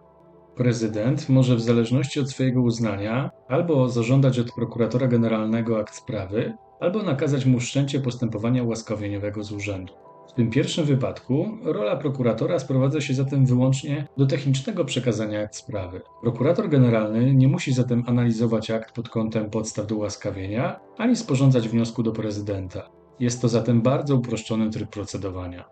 Prezydent 0.55 1.29
może 1.29 1.55
w 1.55 1.61
zależności 1.61 2.19
od 2.19 2.29
swojego 2.29 2.61
uznania 2.61 3.31
albo 3.47 3.89
zażądać 3.89 4.39
od 4.39 4.51
prokuratora 4.51 5.07
generalnego 5.07 5.79
akt 5.79 5.95
sprawy, 5.95 6.53
albo 6.79 7.03
nakazać 7.03 7.45
mu 7.45 7.59
wszczęcie 7.59 7.99
postępowania 7.99 8.63
łaskawieniowego 8.63 9.43
z 9.43 9.51
urzędu. 9.51 9.93
W 10.33 10.35
tym 10.35 10.49
pierwszym 10.49 10.85
wypadku 10.85 11.57
rola 11.63 11.95
prokuratora 11.95 12.59
sprowadza 12.59 13.01
się 13.01 13.13
zatem 13.13 13.45
wyłącznie 13.45 14.07
do 14.17 14.25
technicznego 14.25 14.85
przekazania 14.85 15.41
akt 15.41 15.55
sprawy. 15.55 16.01
Prokurator 16.21 16.69
generalny 16.69 17.35
nie 17.35 17.47
musi 17.47 17.73
zatem 17.73 18.03
analizować 18.07 18.71
akt 18.71 18.95
pod 18.95 19.09
kątem 19.09 19.49
podstaw 19.49 19.87
do 19.87 19.97
łaskawienia, 19.97 20.79
ani 20.97 21.15
sporządzać 21.15 21.69
wniosku 21.69 22.03
do 22.03 22.11
prezydenta. 22.11 22.89
Jest 23.19 23.41
to 23.41 23.49
zatem 23.49 23.81
bardzo 23.81 24.15
uproszczony 24.15 24.69
tryb 24.69 24.89
procedowania. 24.89 25.65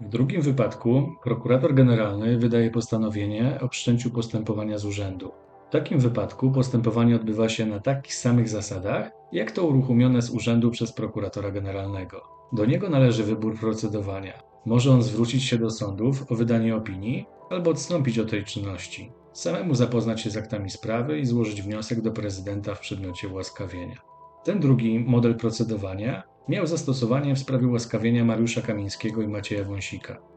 W 0.00 0.08
drugim 0.08 0.42
wypadku 0.42 1.12
prokurator 1.24 1.74
generalny 1.74 2.38
wydaje 2.38 2.70
postanowienie 2.70 3.58
o 3.60 3.68
wszczęciu 3.68 4.10
postępowania 4.10 4.78
z 4.78 4.84
urzędu. 4.84 5.32
W 5.68 5.72
takim 5.72 5.98
wypadku 5.98 6.50
postępowanie 6.50 7.16
odbywa 7.16 7.48
się 7.48 7.66
na 7.66 7.80
takich 7.80 8.14
samych 8.14 8.48
zasadach, 8.48 9.10
jak 9.32 9.50
to 9.50 9.64
uruchomione 9.64 10.22
z 10.22 10.30
urzędu 10.30 10.70
przez 10.70 10.92
prokuratora 10.92 11.50
generalnego. 11.50 12.41
Do 12.52 12.66
niego 12.66 12.88
należy 12.88 13.24
wybór 13.24 13.58
procedowania. 13.58 14.42
Może 14.66 14.90
on 14.90 15.02
zwrócić 15.02 15.44
się 15.44 15.58
do 15.58 15.70
sądów 15.70 16.32
o 16.32 16.34
wydanie 16.34 16.76
opinii 16.76 17.26
albo 17.50 17.70
odstąpić 17.70 18.18
od 18.18 18.30
tej 18.30 18.44
czynności, 18.44 19.12
samemu 19.32 19.74
zapoznać 19.74 20.20
się 20.20 20.30
z 20.30 20.36
aktami 20.36 20.70
sprawy 20.70 21.18
i 21.18 21.26
złożyć 21.26 21.62
wniosek 21.62 22.00
do 22.00 22.10
prezydenta 22.10 22.74
w 22.74 22.80
przedmiocie 22.80 23.28
ułaskawienia. 23.28 23.96
Ten 24.44 24.60
drugi 24.60 24.98
model 24.98 25.34
procedowania 25.34 26.22
miał 26.48 26.66
zastosowanie 26.66 27.34
w 27.34 27.38
sprawie 27.38 27.66
łaskawienia 27.66 28.24
Mariusza 28.24 28.62
Kamińskiego 28.62 29.22
i 29.22 29.28
Macieja 29.28 29.64
Wąsika. 29.64 30.31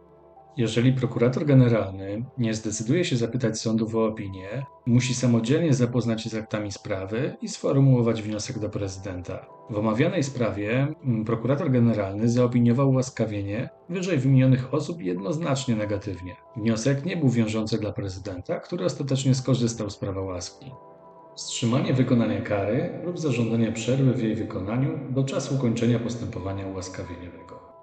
Jeżeli 0.57 0.93
prokurator 0.93 1.45
generalny 1.45 2.25
nie 2.37 2.53
zdecyduje 2.53 3.05
się 3.05 3.17
zapytać 3.17 3.59
sądów 3.59 3.95
o 3.95 4.05
opinię, 4.05 4.65
musi 4.85 5.15
samodzielnie 5.15 5.73
zapoznać 5.73 6.23
się 6.23 6.29
z 6.29 6.35
aktami 6.35 6.71
sprawy 6.71 7.37
i 7.41 7.47
sformułować 7.47 8.21
wniosek 8.21 8.59
do 8.59 8.69
prezydenta. 8.69 9.45
W 9.69 9.77
omawianej 9.77 10.23
sprawie 10.23 10.87
mm, 11.05 11.25
prokurator 11.25 11.71
generalny 11.71 12.29
zaopiniował 12.29 12.93
łaskawienie 12.93 13.69
wyżej 13.89 14.17
wymienionych 14.17 14.73
osób 14.73 15.01
jednoznacznie 15.01 15.75
negatywnie. 15.75 16.35
Wniosek 16.57 17.05
nie 17.05 17.17
był 17.17 17.29
wiążący 17.29 17.77
dla 17.77 17.91
prezydenta, 17.91 18.59
który 18.59 18.85
ostatecznie 18.85 19.35
skorzystał 19.35 19.89
z 19.89 19.97
prawa 19.97 20.21
łaski. 20.21 20.71
Wstrzymanie 21.35 21.93
wykonania 21.93 22.41
kary 22.41 22.89
lub 23.03 23.19
zażądanie 23.19 23.71
przerwy 23.71 24.13
w 24.13 24.23
jej 24.23 24.35
wykonaniu 24.35 24.99
do 25.09 25.23
czasu 25.23 25.55
ukończenia 25.55 25.99
postępowania 25.99 26.67
ułaskawieniowego. 26.67 27.74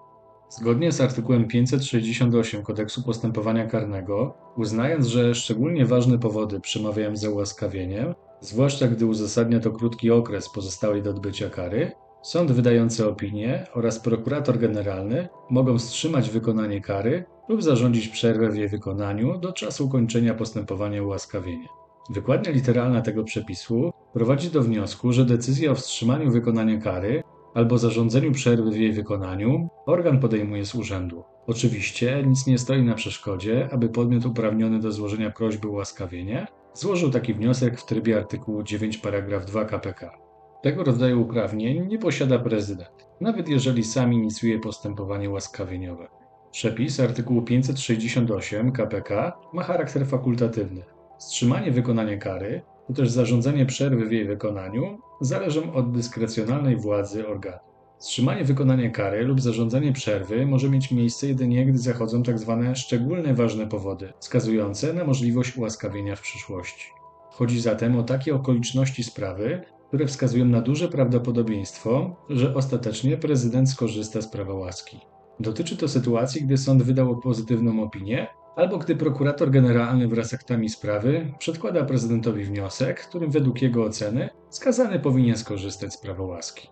Zgodnie 0.59 0.93
z 0.93 1.01
artykułem 1.01 1.49
568 1.49 2.63
Kodeksu 2.63 3.03
Postępowania 3.03 3.67
Karnego, 3.67 4.35
uznając, 4.57 5.07
że 5.07 5.35
szczególnie 5.35 5.87
ważne 5.87 6.19
powody 6.19 6.61
przemawiają 6.61 7.17
za 7.17 7.31
ułaskawieniem, 7.31 8.15
zwłaszcza 8.41 8.89
gdy 8.89 9.07
uzasadnia 9.07 9.61
to 9.61 9.71
krótki 9.71 10.11
okres 10.11 10.49
pozostały 10.49 11.03
do 11.03 11.11
odbycia 11.11 11.51
kary, 11.51 11.93
sąd 12.23 12.53
wydający 12.53 13.09
opinię 13.09 13.67
oraz 13.75 14.01
prokurator 14.01 14.59
generalny 14.59 15.29
mogą 15.51 15.79
wstrzymać 15.79 16.31
wykonanie 16.31 16.81
kary 16.81 17.25
lub 17.49 17.63
zarządzić 17.63 18.09
przerwę 18.09 18.51
w 18.51 18.57
jej 18.57 18.69
wykonaniu 18.69 19.39
do 19.39 19.53
czasu 19.53 19.87
ukończenia 19.87 20.35
postępowania 20.35 21.03
ułaskawienia. 21.03 21.69
Wykładnia 22.11 22.53
literalna 22.53 23.03
tego 23.03 23.25
przepisu 23.25 23.93
prowadzi 24.13 24.51
do 24.51 24.63
wniosku, 24.63 25.13
że 25.13 25.25
decyzja 25.25 25.71
o 25.71 25.75
wstrzymaniu 25.75 26.31
wykonania 26.31 26.81
kary 26.81 27.23
albo 27.55 27.79
zarządzeniu 27.79 28.33
przerwy 28.33 28.71
w 28.71 28.77
jej 28.77 28.93
wykonaniu 28.93 29.69
organ 29.87 30.21
podejmuje 30.21 30.67
z 30.67 30.75
urzędu. 30.75 31.25
Oczywiście 31.47 32.23
nic 32.27 32.47
nie 32.47 32.59
stoi 32.59 32.83
na 32.83 32.95
przeszkodzie, 32.95 33.69
aby 33.73 33.89
podmiot 33.89 34.27
uprawniony 34.27 34.81
do 34.81 34.93
złożenia 34.93 35.31
prośby 35.31 35.69
o 35.69 35.73
łaskawienie 35.73 36.47
złożył 36.75 37.11
taki 37.11 37.35
wniosek 37.35 37.81
w 37.81 37.87
trybie 37.87 38.17
artykułu 38.17 38.63
9 38.63 38.99
paragraf 38.99 39.47
2 39.47 39.65
KPK. 39.65 40.19
Tego 40.63 40.85
rodzaju 40.85 41.23
uprawnień 41.23 41.87
nie 41.87 41.99
posiada 41.99 42.39
prezydent, 42.39 43.07
nawet 43.21 43.49
jeżeli 43.49 43.85
sam 43.85 44.13
inicjuje 44.13 44.59
postępowanie 44.59 45.31
łaskawieniowe. 45.31 46.09
Przepis 46.51 47.01
artykułu 47.01 47.43
568 47.43 48.73
KPK 48.73 49.33
ma 49.53 49.63
charakter 49.63 50.07
fakultatywny. 50.07 50.83
Wstrzymanie 51.19 51.71
wykonania 51.71 52.17
kary 52.17 52.63
to 52.87 52.93
też 52.93 53.11
zarządzanie 53.11 53.67
przerwy 53.67 54.07
w 54.07 54.13
jej 54.13 54.25
wykonaniu 54.25 54.99
zależą 55.25 55.73
od 55.73 55.93
dyskrecjonalnej 55.93 56.77
władzy 56.77 57.29
organu. 57.29 57.59
Wstrzymanie 57.99 58.45
wykonania 58.45 58.91
kary 58.91 59.25
lub 59.25 59.41
zarządzanie 59.41 59.93
przerwy 59.93 60.47
może 60.47 60.71
mieć 60.71 60.91
miejsce 60.91 61.27
jedynie, 61.27 61.67
gdy 61.67 61.79
zachodzą 61.79 62.23
tzw. 62.23 62.63
Tak 62.67 62.77
szczególne 62.77 63.35
ważne 63.35 63.67
powody, 63.67 64.13
wskazujące 64.19 64.93
na 64.93 65.05
możliwość 65.05 65.57
ułaskawienia 65.57 66.17
w 66.17 66.21
przyszłości. 66.21 66.87
Chodzi 67.31 67.61
zatem 67.61 67.97
o 67.97 68.03
takie 68.03 68.35
okoliczności 68.35 69.05
sprawy, 69.05 69.63
które 69.89 70.07
wskazują 70.07 70.45
na 70.45 70.61
duże 70.61 70.89
prawdopodobieństwo, 70.89 72.17
że 72.29 72.55
ostatecznie 72.55 73.17
prezydent 73.17 73.71
skorzysta 73.71 74.23
z 74.23 74.29
prawa 74.29 74.55
łaski. 74.55 75.01
Dotyczy 75.41 75.77
to 75.77 75.89
sytuacji, 75.89 76.43
gdy 76.43 76.59
sąd 76.59 76.83
wydał 76.83 77.21
pozytywną 77.21 77.83
opinię, 77.83 78.27
albo 78.57 78.79
gdy 78.79 78.97
prokurator 78.97 79.51
generalny 79.51 80.09
wraz 80.09 80.29
z 80.29 80.35
aktami 80.35 80.69
sprawy 80.69 81.33
przedkłada 81.39 81.85
prezydentowi 81.85 82.45
wniosek, 82.45 83.07
którym 83.09 83.31
według 83.31 83.63
jego 83.63 83.85
oceny 83.85 84.29
skazany 84.51 84.99
powinien 84.99 85.37
skorzystać 85.37 85.95
z 85.95 86.01
prawa 86.01 86.23
łaski. 86.23 86.69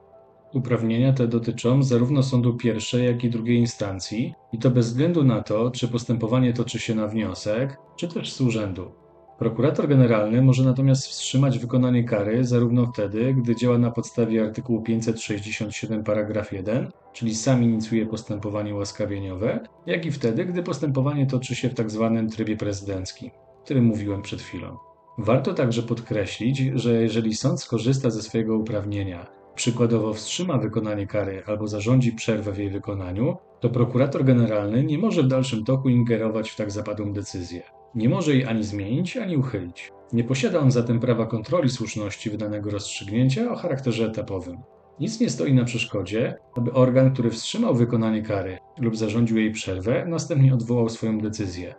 Uprawnienia 0.53 1.13
te 1.13 1.29
dotyczą 1.29 1.83
zarówno 1.83 2.23
sądu 2.23 2.57
pierwszej, 2.57 3.07
jak 3.07 3.25
i 3.25 3.31
drugiej 3.31 3.59
instancji, 3.59 4.35
i 4.53 4.59
to 4.59 4.71
bez 4.71 4.87
względu 4.87 5.25
na 5.25 5.43
to, 5.43 5.71
czy 5.71 5.89
postępowanie 5.89 6.53
toczy 6.53 6.79
się 6.79 6.95
na 6.95 7.07
wniosek, 7.07 7.77
czy 7.97 8.09
też 8.09 8.33
z 8.33 8.41
urzędu. 8.41 9.00
Prokurator 9.41 9.89
generalny 9.89 10.43
może 10.43 10.65
natomiast 10.65 11.07
wstrzymać 11.07 11.59
wykonanie 11.59 12.05
kary 12.05 12.45
zarówno 12.45 12.87
wtedy, 12.87 13.35
gdy 13.35 13.57
działa 13.57 13.79
na 13.79 13.91
podstawie 13.91 14.43
artykułu 14.43 14.83
567 14.83 16.05
paragraf 16.05 16.53
1, 16.53 16.91
czyli 17.13 17.35
sam 17.35 17.63
inicjuje 17.63 18.07
postępowanie 18.07 18.75
łaskawieniowe, 18.75 19.61
jak 19.87 20.07
i 20.07 20.11
wtedy, 20.11 20.45
gdy 20.45 20.63
postępowanie 20.63 21.27
toczy 21.27 21.55
się 21.55 21.69
w 21.69 21.75
tzw. 21.75 22.13
Tak 22.17 22.37
trybie 22.37 22.57
prezydenckim, 22.57 23.31
o 23.61 23.65
którym 23.65 23.85
mówiłem 23.85 24.23
przed 24.23 24.43
chwilą. 24.43 24.77
Warto 25.19 25.55
także 25.55 25.83
podkreślić, 25.83 26.59
że 26.75 27.03
jeżeli 27.03 27.35
sąd 27.35 27.61
skorzysta 27.61 28.11
ze 28.11 28.23
swojego 28.23 28.57
uprawnienia, 28.59 29.27
przykładowo 29.55 30.15
wstrzyma 30.15 30.59
wykonanie 30.59 31.07
kary 31.07 31.43
albo 31.47 31.67
zarządzi 31.67 32.13
przerwę 32.13 32.53
w 32.53 32.59
jej 32.59 32.71
wykonaniu, 32.71 33.37
to 33.61 33.71
prokurator 33.71 34.25
generalny 34.25 34.85
nie 34.85 34.99
może 34.99 35.23
w 35.23 35.29
dalszym 35.29 35.65
toku 35.65 35.89
ingerować 35.89 36.51
w 36.51 36.57
tak 36.57 36.71
zapadłą 36.71 37.13
decyzję. 37.13 37.63
Nie 37.95 38.09
może 38.09 38.33
jej 38.33 38.45
ani 38.45 38.65
zmienić, 38.65 39.17
ani 39.17 39.37
uchylić. 39.37 39.93
Nie 40.13 40.25
posiada 40.25 40.61
on 40.61 40.71
zatem 40.71 41.01
prawa 41.01 41.27
kontroli 41.27 41.69
słuszności 41.69 42.31
wydanego 42.31 42.71
rozstrzygnięcia 42.71 43.53
o 43.53 43.57
charakterze 43.57 44.07
etapowym. 44.07 44.59
Nic 45.01 45.21
nie 45.21 45.31
stoi 45.31 45.55
na 45.55 45.65
przeszkodzie, 45.65 46.37
aby 46.57 46.73
organ, 46.73 47.13
który 47.13 47.31
wstrzymał 47.31 47.75
wykonanie 47.75 48.23
kary 48.23 48.59
lub 48.79 48.97
zarządził 48.97 49.39
jej 49.39 49.53
przerwę, 49.53 50.07
następnie 50.09 50.55
odwołał 50.55 50.89
swoją 50.89 51.19
decyzję. 51.19 51.75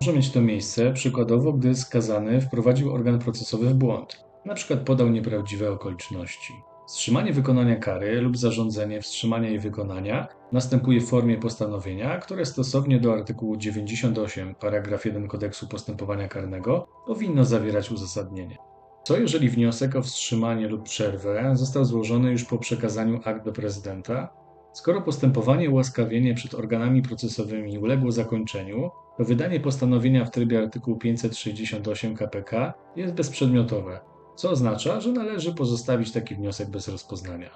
Może 0.00 0.12
mieć 0.12 0.30
to 0.30 0.40
miejsce 0.40 0.92
przykładowo, 0.92 1.52
gdy 1.52 1.74
skazany 1.74 2.40
wprowadził 2.40 2.92
organ 2.92 3.18
procesowy 3.18 3.66
w 3.66 3.74
błąd, 3.74 4.24
np. 4.46 4.76
podał 4.76 5.08
nieprawdziwe 5.08 5.70
okoliczności. 5.70 6.52
Wstrzymanie 6.92 7.32
wykonania 7.32 7.76
kary 7.76 8.20
lub 8.20 8.36
zarządzenie 8.36 9.00
wstrzymania 9.00 9.48
jej 9.48 9.58
wykonania 9.58 10.28
następuje 10.52 11.00
w 11.00 11.08
formie 11.08 11.38
postanowienia, 11.38 12.18
które 12.18 12.46
stosownie 12.46 13.00
do 13.00 13.12
artykułu 13.12 13.56
98 13.56 14.54
paragraf 14.54 15.04
1 15.04 15.28
kodeksu 15.28 15.68
postępowania 15.68 16.28
karnego 16.28 16.88
powinno 17.06 17.44
zawierać 17.44 17.90
uzasadnienie. 17.90 18.58
Co 19.04 19.18
jeżeli 19.18 19.48
wniosek 19.48 19.96
o 19.96 20.02
wstrzymanie 20.02 20.68
lub 20.68 20.82
przerwę 20.82 21.50
został 21.56 21.84
złożony 21.84 22.30
już 22.30 22.44
po 22.44 22.58
przekazaniu 22.58 23.20
akt 23.24 23.44
do 23.44 23.52
prezydenta? 23.52 24.28
Skoro 24.72 25.02
postępowanie 25.02 25.70
ułaskawienie 25.70 26.34
przed 26.34 26.54
organami 26.54 27.02
procesowymi 27.02 27.78
uległo 27.78 28.12
zakończeniu, 28.12 28.90
to 29.18 29.24
wydanie 29.24 29.60
postanowienia 29.60 30.24
w 30.24 30.30
trybie 30.30 30.58
artykułu 30.58 30.96
568 30.96 32.16
KPK 32.16 32.74
jest 32.96 33.14
bezprzedmiotowe, 33.14 34.00
co 34.36 34.50
oznacza, 34.50 35.00
że 35.00 35.12
należy 35.12 35.54
pozostawić 35.54 36.12
taki 36.12 36.34
wniosek 36.34 36.70
bez 36.70 36.88
rozpoznania. 36.88 37.50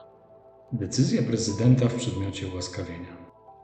Decyzja 0.72 1.22
prezydenta 1.22 1.88
w 1.88 1.94
przedmiocie 1.94 2.48
ułaskawienia. 2.48 3.16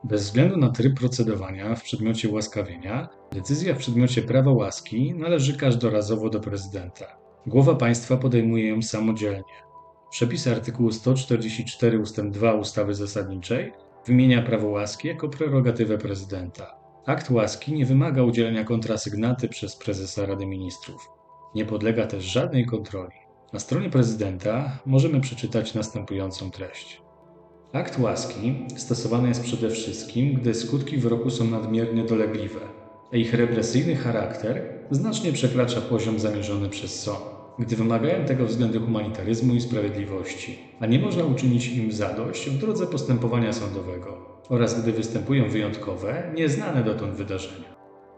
Bez 0.05 0.22
względu 0.22 0.57
na 0.57 0.70
tryb 0.70 0.98
procedowania 0.98 1.75
w 1.75 1.83
przedmiocie 1.83 2.29
ułaskawienia, 2.29 3.09
decyzja 3.33 3.75
w 3.75 3.79
przedmiocie 3.79 4.22
prawa 4.22 4.53
łaski 4.53 5.14
należy 5.14 5.57
każdorazowo 5.57 6.29
do 6.29 6.40
prezydenta. 6.40 7.07
Głowa 7.46 7.75
państwa 7.75 8.16
podejmuje 8.16 8.68
ją 8.68 8.83
samodzielnie. 8.83 9.62
Przepis 10.11 10.46
artykułu 10.46 10.92
144 10.92 12.01
ust. 12.01 12.20
2 12.20 12.55
ustawy 12.55 12.94
zasadniczej 12.94 13.72
wymienia 14.07 14.42
prawo 14.42 14.68
łaski 14.68 15.09
jako 15.09 15.29
prerogatywę 15.29 15.98
prezydenta. 15.98 16.79
Akt 17.07 17.31
łaski 17.31 17.72
nie 17.72 17.87
wymaga 17.87 18.22
udzielenia 18.22 18.64
kontrasygnaty 18.64 19.48
przez 19.48 19.77
prezesa 19.77 20.27
Rady 20.27 20.46
Ministrów. 20.46 21.09
Nie 21.55 21.65
podlega 21.65 22.07
też 22.07 22.25
żadnej 22.25 22.67
kontroli. 22.67 23.15
Na 23.53 23.59
stronie 23.59 23.91
prezydenta 23.91 24.79
możemy 24.87 25.21
przeczytać 25.21 25.75
następującą 25.75 26.51
treść. 26.51 27.03
Akt 27.73 27.99
łaski 27.99 28.55
stosowany 28.77 29.29
jest 29.29 29.43
przede 29.43 29.71
wszystkim, 29.71 30.35
gdy 30.35 30.55
skutki 30.55 30.97
wyroku 30.97 31.31
są 31.31 31.45
nadmiernie 31.45 32.05
dolegliwe, 32.05 32.61
a 33.12 33.17
ich 33.17 33.35
represyjny 33.35 33.97
charakter 33.97 34.62
znacznie 34.91 35.33
przekracza 35.33 35.81
poziom 35.81 36.19
zamierzony 36.19 36.69
przez 36.69 37.03
sąd, 37.03 37.25
gdy 37.59 37.77
wymagają 37.77 38.25
tego 38.25 38.47
względy 38.47 38.81
humanitaryzmu 38.81 39.55
i 39.55 39.61
sprawiedliwości, 39.61 40.59
a 40.81 40.87
nie 40.87 40.99
można 40.99 41.25
uczynić 41.25 41.69
im 41.69 41.93
zadość 41.93 42.51
w 42.51 42.59
drodze 42.59 42.87
postępowania 42.87 43.53
sądowego, 43.53 44.41
oraz 44.49 44.83
gdy 44.83 44.93
występują 44.93 45.49
wyjątkowe, 45.49 46.33
nieznane 46.35 46.85
dotąd 46.85 47.15
wydarzenia. 47.15 47.72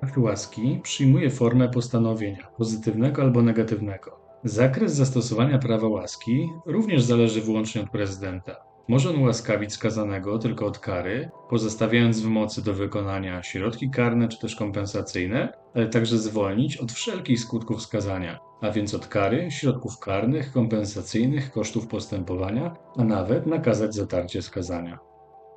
Akt 0.04 0.18
łaski 0.18 0.80
przyjmuje 0.82 1.30
formę 1.30 1.68
postanowienia, 1.68 2.46
pozytywnego 2.58 3.22
albo 3.22 3.42
negatywnego. 3.42 4.20
Zakres 4.44 4.94
zastosowania 4.94 5.58
prawa 5.58 5.88
łaski 5.88 6.48
również 6.66 7.02
zależy 7.02 7.40
wyłącznie 7.40 7.82
od 7.82 7.90
prezydenta. 7.90 8.56
Może 8.88 9.10
on 9.10 9.22
łaskawić 9.22 9.72
skazanego 9.72 10.38
tylko 10.38 10.66
od 10.66 10.78
kary, 10.78 11.30
pozostawiając 11.50 12.20
w 12.20 12.26
mocy 12.26 12.64
do 12.64 12.74
wykonania 12.74 13.42
środki 13.42 13.90
karne 13.90 14.28
czy 14.28 14.38
też 14.38 14.56
kompensacyjne, 14.56 15.52
ale 15.74 15.86
także 15.86 16.18
zwolnić 16.18 16.76
od 16.76 16.92
wszelkich 16.92 17.40
skutków 17.40 17.82
skazania, 17.82 18.38
a 18.60 18.70
więc 18.70 18.94
od 18.94 19.06
kary, 19.06 19.50
środków 19.50 19.98
karnych, 19.98 20.52
kompensacyjnych, 20.52 21.50
kosztów 21.50 21.86
postępowania, 21.86 22.76
a 22.96 23.04
nawet 23.04 23.46
nakazać 23.46 23.94
zatarcie 23.94 24.42
skazania. 24.42 24.98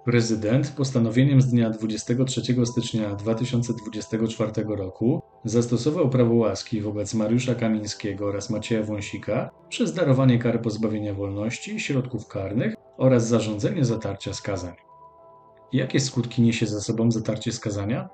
Prezydent 0.08 0.72
postanowieniem 0.72 1.42
z 1.42 1.48
dnia 1.48 1.70
23 1.70 2.42
stycznia 2.66 3.16
2024 3.16 4.52
roku 4.68 5.22
zastosował 5.46 6.10
prawo 6.10 6.36
łaski 6.36 6.82
wobec 6.82 7.14
Mariusza 7.14 7.56
Kamińskiego 7.56 8.26
oraz 8.26 8.50
Macieja 8.50 8.84
Wąsika 8.84 9.50
przez 9.70 9.94
darowanie 9.94 10.40
kary 10.40 10.60
pozbawienia 10.60 11.14
wolności, 11.14 11.80
środków 11.80 12.28
karnych 12.28 12.76
oraz 12.98 13.28
zarządzenie 13.28 13.86
zatarcia 13.86 14.34
skazań. 14.34 14.74
Jakie 15.74 16.00
skutki 16.00 16.42
niesie 16.42 16.68
za 16.68 16.82
sobą 16.82 17.12
zatarcie 17.12 17.52
skazania? 17.52 18.10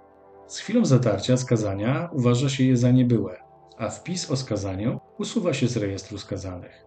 Z 0.47 0.57
chwilą 0.57 0.85
zatarcia 0.85 1.37
skazania 1.37 2.09
uważa 2.13 2.49
się 2.49 2.63
je 2.63 2.77
za 2.77 2.91
niebyłe, 2.91 3.37
a 3.77 3.89
wpis 3.89 4.31
o 4.31 4.35
skazaniu 4.35 4.99
usuwa 5.17 5.53
się 5.53 5.67
z 5.67 5.77
rejestru 5.77 6.17
skazanych. 6.17 6.85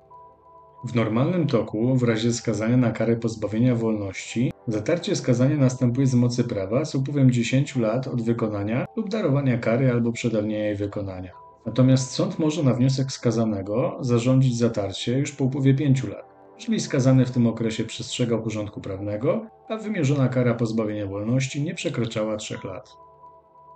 W 0.85 0.95
normalnym 0.95 1.47
toku, 1.47 1.97
w 1.97 2.03
razie 2.03 2.33
skazania 2.33 2.77
na 2.77 2.91
karę 2.91 3.17
pozbawienia 3.17 3.75
wolności, 3.75 4.53
zatarcie 4.69 5.17
skazania 5.17 5.57
następuje 5.57 6.07
z 6.07 6.15
mocy 6.15 6.45
prawa 6.45 6.85
z 6.85 6.95
upływem 6.95 7.31
10 7.31 7.77
lat 7.77 8.09
od 8.09 8.23
wykonania 8.23 8.87
lub 8.97 9.09
darowania 9.09 9.59
kary 9.59 9.91
albo 9.91 10.13
przedawnienia 10.13 10.65
jej 10.65 10.77
wykonania. 10.77 11.33
Natomiast 11.67 12.11
sąd 12.11 12.39
może 12.39 12.63
na 12.63 12.75
wniosek 12.75 13.13
skazanego 13.13 13.99
zarządzić 14.01 14.59
zatarcie 14.59 15.19
już 15.19 15.33
po 15.33 15.45
upływie 15.45 15.75
5 15.75 16.05
lat, 16.05 16.37
jeżeli 16.57 16.81
skazany 16.81 17.27
w 17.27 17.31
tym 17.31 17.47
okresie 17.47 17.85
przestrzegał 17.85 18.43
porządku 18.43 18.81
prawnego, 18.81 19.47
a 19.69 19.77
wymierzona 19.77 20.29
kara 20.29 20.55
pozbawienia 20.55 21.07
wolności 21.07 21.63
nie 21.63 21.75
przekraczała 21.75 22.37
3 22.37 22.59
lat. 22.65 22.97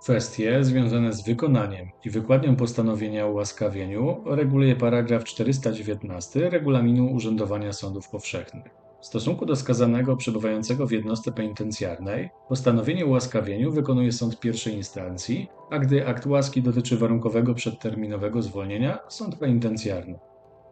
Kwestie 0.01 0.63
związane 0.63 1.13
z 1.13 1.25
wykonaniem 1.25 1.89
i 2.05 2.09
wykładnią 2.09 2.55
postanowienia 2.55 3.25
o 3.25 3.31
ułaskawieniu 3.31 4.21
reguluje 4.25 4.75
paragraf 4.75 5.23
419 5.23 6.49
Regulaminu 6.49 7.13
Urzędowania 7.13 7.73
Sądów 7.73 8.09
Powszechnych. 8.09 8.80
W 9.01 9.05
stosunku 9.05 9.45
do 9.45 9.55
skazanego 9.55 10.17
przebywającego 10.17 10.87
w 10.87 10.91
jednostce 10.91 11.31
penitencjarnej, 11.31 12.29
postanowienie 12.49 13.05
o 13.05 13.07
ułaskawieniu 13.07 13.71
wykonuje 13.71 14.11
sąd 14.11 14.39
pierwszej 14.39 14.75
instancji, 14.75 15.47
a 15.69 15.79
gdy 15.79 16.07
akt 16.07 16.25
łaski 16.25 16.61
dotyczy 16.61 16.97
warunkowego 16.97 17.53
przedterminowego 17.53 18.41
zwolnienia, 18.41 18.99
sąd 19.09 19.35
penitencjarny. 19.35 20.19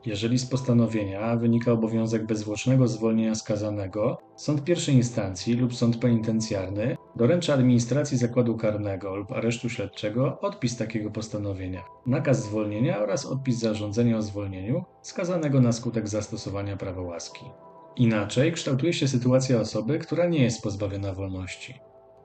Jeżeli 0.06 0.40
z 0.40 0.46
postanowienia 0.46 1.36
wynika 1.36 1.72
obowiązek 1.72 2.26
bezzwłocznego 2.26 2.88
zwolnienia 2.88 3.36
skazanego, 3.36 4.18
sąd 4.36 4.64
pierwszej 4.64 4.96
instancji 4.96 5.54
lub 5.54 5.76
sąd 5.76 5.98
penitencjarny 5.98 6.98
doręcza 7.16 7.54
administracji 7.54 8.18
zakładu 8.18 8.58
karnego 8.58 9.16
lub 9.16 9.32
aresztu 9.32 9.70
śledczego 9.70 10.40
odpis 10.42 10.78
takiego 10.78 11.12
postanowienia, 11.12 11.84
nakaz 12.06 12.44
zwolnienia 12.44 13.00
oraz 13.00 13.26
odpis 13.26 13.60
zarządzenia 13.60 14.18
o 14.18 14.22
zwolnieniu 14.22 14.84
skazanego 15.02 15.62
na 15.62 15.72
skutek 15.72 16.08
zastosowania 16.08 16.78
prawa 16.78 17.02
łaski. 17.02 17.46
Inaczej 17.96 18.52
kształtuje 18.52 18.94
się 18.94 19.08
sytuacja 19.08 19.60
osoby, 19.60 20.00
która 20.00 20.28
nie 20.28 20.44
jest 20.44 20.64
pozbawiona 20.64 21.14
wolności. 21.14 21.80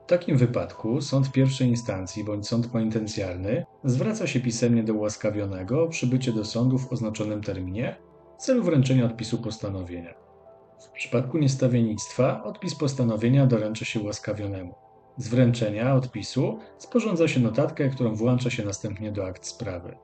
W 0.05 0.07
takim 0.07 0.37
wypadku 0.37 1.01
sąd 1.01 1.31
pierwszej 1.31 1.67
instancji 1.67 2.23
bądź 2.23 2.47
sąd 2.47 2.67
penitencjarny 2.67 3.65
zwraca 3.83 4.27
się 4.27 4.39
pisemnie 4.39 4.83
do 4.83 4.93
ułaskawionego 4.93 5.83
o 5.83 5.87
przybycie 5.87 6.31
do 6.31 6.45
sądu 6.45 6.77
w 6.77 6.93
oznaczonym 6.93 7.41
terminie 7.41 7.95
w 8.37 8.41
celu 8.41 8.63
wręczenia 8.63 9.05
odpisu 9.05 9.37
postanowienia. 9.37 10.13
W 10.87 10.91
przypadku 10.91 11.37
niestawiennictwa 11.37 12.43
odpis 12.43 12.75
postanowienia 12.75 13.45
doręcza 13.45 13.85
się 13.85 13.99
ułaskawionemu. 13.99 14.75
Z 15.17 15.27
wręczenia 15.27 15.95
odpisu 15.95 16.59
sporządza 16.77 17.27
się 17.27 17.39
notatkę, 17.39 17.89
którą 17.89 18.15
włącza 18.15 18.49
się 18.49 18.65
następnie 18.65 19.11
do 19.11 19.25
akt 19.25 19.45
sprawy. 19.45 19.97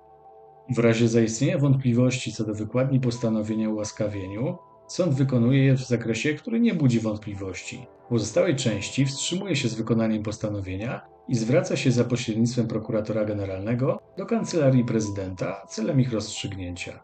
W 0.75 0.79
razie 0.79 1.07
zaistnienia 1.07 1.57
wątpliwości 1.57 2.33
co 2.33 2.43
do 2.43 2.53
wykładni 2.53 2.99
postanowienia 2.99 3.69
o 3.69 3.71
ułaskawieniu, 3.71 4.57
Sąd 4.91 5.13
wykonuje 5.13 5.65
je 5.65 5.73
w 5.73 5.87
zakresie, 5.87 6.33
który 6.33 6.59
nie 6.59 6.73
budzi 6.73 6.99
wątpliwości. 6.99 7.87
W 8.05 8.09
pozostałej 8.09 8.55
części 8.55 9.05
wstrzymuje 9.05 9.55
się 9.55 9.67
z 9.67 9.73
wykonaniem 9.73 10.23
postanowienia 10.23 11.01
i 11.27 11.35
zwraca 11.35 11.75
się 11.75 11.91
za 11.91 12.03
pośrednictwem 12.03 12.67
prokuratora 12.67 13.25
generalnego 13.25 13.99
do 14.17 14.25
kancelarii 14.25 14.85
prezydenta 14.85 15.65
celem 15.69 16.01
ich 16.01 16.13
rozstrzygnięcia. 16.13 16.99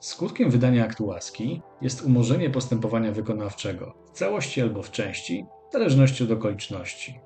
Skutkiem 0.00 0.50
wydania 0.50 0.84
aktu 0.84 1.06
łaski 1.06 1.62
jest 1.82 2.02
umorzenie 2.02 2.50
postępowania 2.50 3.12
wykonawczego 3.12 3.94
w 4.06 4.10
całości 4.10 4.62
albo 4.62 4.82
w 4.82 4.90
części, 4.90 5.44
w 5.70 5.72
zależności 5.72 6.24
od 6.24 6.30
okoliczności. 6.30 7.20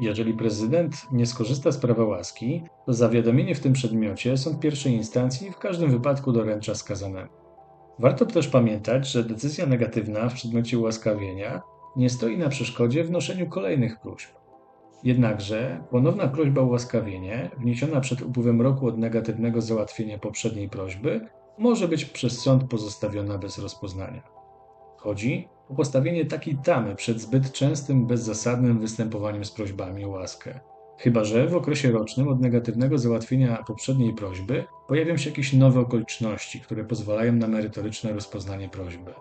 Jeżeli 0.00 0.34
prezydent 0.34 0.94
nie 1.12 1.26
skorzysta 1.26 1.72
z 1.72 1.78
prawa 1.78 2.04
łaski, 2.04 2.62
to 2.86 2.92
zawiadomienie 2.92 3.54
w 3.54 3.60
tym 3.60 3.72
przedmiocie 3.72 4.36
sąd 4.36 4.60
pierwszej 4.60 4.92
instancji 4.92 5.50
w 5.50 5.58
każdym 5.58 5.90
wypadku 5.90 6.32
doręcza 6.32 6.74
skazanemu. 6.74 7.43
Warto 7.98 8.26
też 8.26 8.48
pamiętać, 8.48 9.08
że 9.08 9.24
decyzja 9.24 9.66
negatywna 9.66 10.28
w 10.28 10.34
przedmiocie 10.34 10.78
ułaskawienia 10.78 11.62
nie 11.96 12.10
stoi 12.10 12.38
na 12.38 12.48
przeszkodzie 12.48 13.04
wnoszeniu 13.04 13.48
kolejnych 13.48 14.00
próśb. 14.00 14.30
Jednakże 15.04 15.84
ponowna 15.90 16.28
prośba 16.28 16.60
o 16.60 16.64
ułaskawienie, 16.64 17.50
wniesiona 17.58 18.00
przed 18.00 18.22
upływem 18.22 18.62
roku 18.62 18.86
od 18.86 18.98
negatywnego 18.98 19.60
załatwienia 19.60 20.18
poprzedniej 20.18 20.68
prośby, 20.68 21.20
może 21.58 21.88
być 21.88 22.04
przez 22.04 22.40
sąd 22.40 22.64
pozostawiona 22.64 23.38
bez 23.38 23.58
rozpoznania. 23.58 24.22
Chodzi 24.96 25.48
o 25.68 25.74
postawienie 25.74 26.24
takiej 26.24 26.56
tamy 26.64 26.94
przed 26.94 27.20
zbyt 27.20 27.52
częstym, 27.52 28.06
bezzasadnym 28.06 28.78
występowaniem 28.78 29.44
z 29.44 29.50
prośbami 29.50 30.04
o 30.04 30.08
łaskę. 30.08 30.60
Chyba, 30.98 31.24
że 31.24 31.48
w 31.48 31.56
okresie 31.56 31.92
rocznym 31.92 32.28
od 32.28 32.40
negatywnego 32.40 32.98
załatwienia 32.98 33.64
poprzedniej 33.66 34.14
prośby 34.14 34.64
pojawią 34.88 35.16
się 35.16 35.30
jakieś 35.30 35.52
nowe 35.52 35.80
okoliczności, 35.80 36.60
które 36.60 36.84
pozwalają 36.84 37.32
na 37.32 37.48
merytoryczne 37.48 38.12
rozpoznanie 38.12 38.68
prośby. 38.68 39.14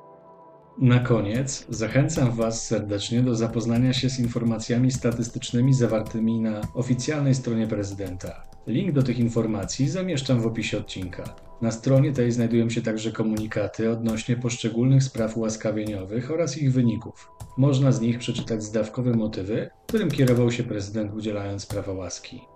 Na 0.78 0.99
koniec 0.99 1.65
zachęcam 1.69 2.32
Was 2.32 2.67
serdecznie 2.67 3.21
do 3.21 3.36
zapoznania 3.36 3.93
się 3.93 4.10
z 4.10 4.19
informacjami 4.19 4.91
statystycznymi 4.91 5.73
zawartymi 5.73 6.39
na 6.39 6.62
oficjalnej 6.73 7.36
stronie 7.36 7.67
prezydenta. 7.67 8.43
Link 8.67 8.91
do 8.91 9.04
tych 9.04 9.19
informacji 9.19 9.89
zamieszczam 9.89 10.41
w 10.41 10.47
opisie 10.47 10.78
odcinka. 10.78 11.23
Na 11.62 11.71
stronie 11.71 12.12
tej 12.12 12.32
znajdują 12.32 12.69
się 12.69 12.82
także 12.82 13.12
komunikaty 13.12 13.91
odnośnie 13.91 14.36
poszczególnych 14.36 15.04
spraw 15.04 15.38
ułaskawieniowych 15.38 16.32
oraz 16.32 16.58
ich 16.58 16.73
wyników. 16.73 17.32
Można 17.58 17.91
z 17.91 18.02
nich 18.02 18.19
przeczytać 18.19 18.63
zdawkowe 18.63 19.12
motywy, 19.12 19.69
którym 19.88 20.12
kierował 20.12 20.52
się 20.52 20.63
prezydent 20.63 21.13
udzielając 21.13 21.65
prawa 21.65 21.93
łaski. 21.93 22.52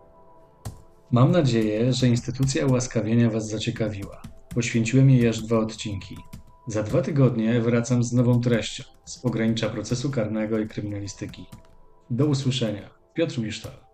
Mam 1.12 1.32
nadzieję, 1.32 1.94
że 1.94 2.08
instytucja 2.08 2.66
ułaskawienia 2.66 3.30
Was 3.30 3.50
zaciekawiła. 3.50 4.22
Poświęciłem 4.56 5.10
jej 5.10 5.28
aż 5.28 5.42
dwa 5.42 5.60
odcinki. 5.60 6.18
Za 6.68 6.84
dwa 6.84 7.02
tygodnie 7.02 7.62
wracam 7.62 8.04
z 8.04 8.14
nową 8.14 8.42
treścią 8.42 8.84
z 9.06 9.20
pogranicza 9.20 9.70
procesu 9.70 10.12
karnego 10.12 10.60
i 10.60 10.68
kryminalistyki. 10.68 11.46
Do 12.10 12.26
usłyszenia. 12.26 12.90
Piotr 13.14 13.40
Misztal. 13.40 13.87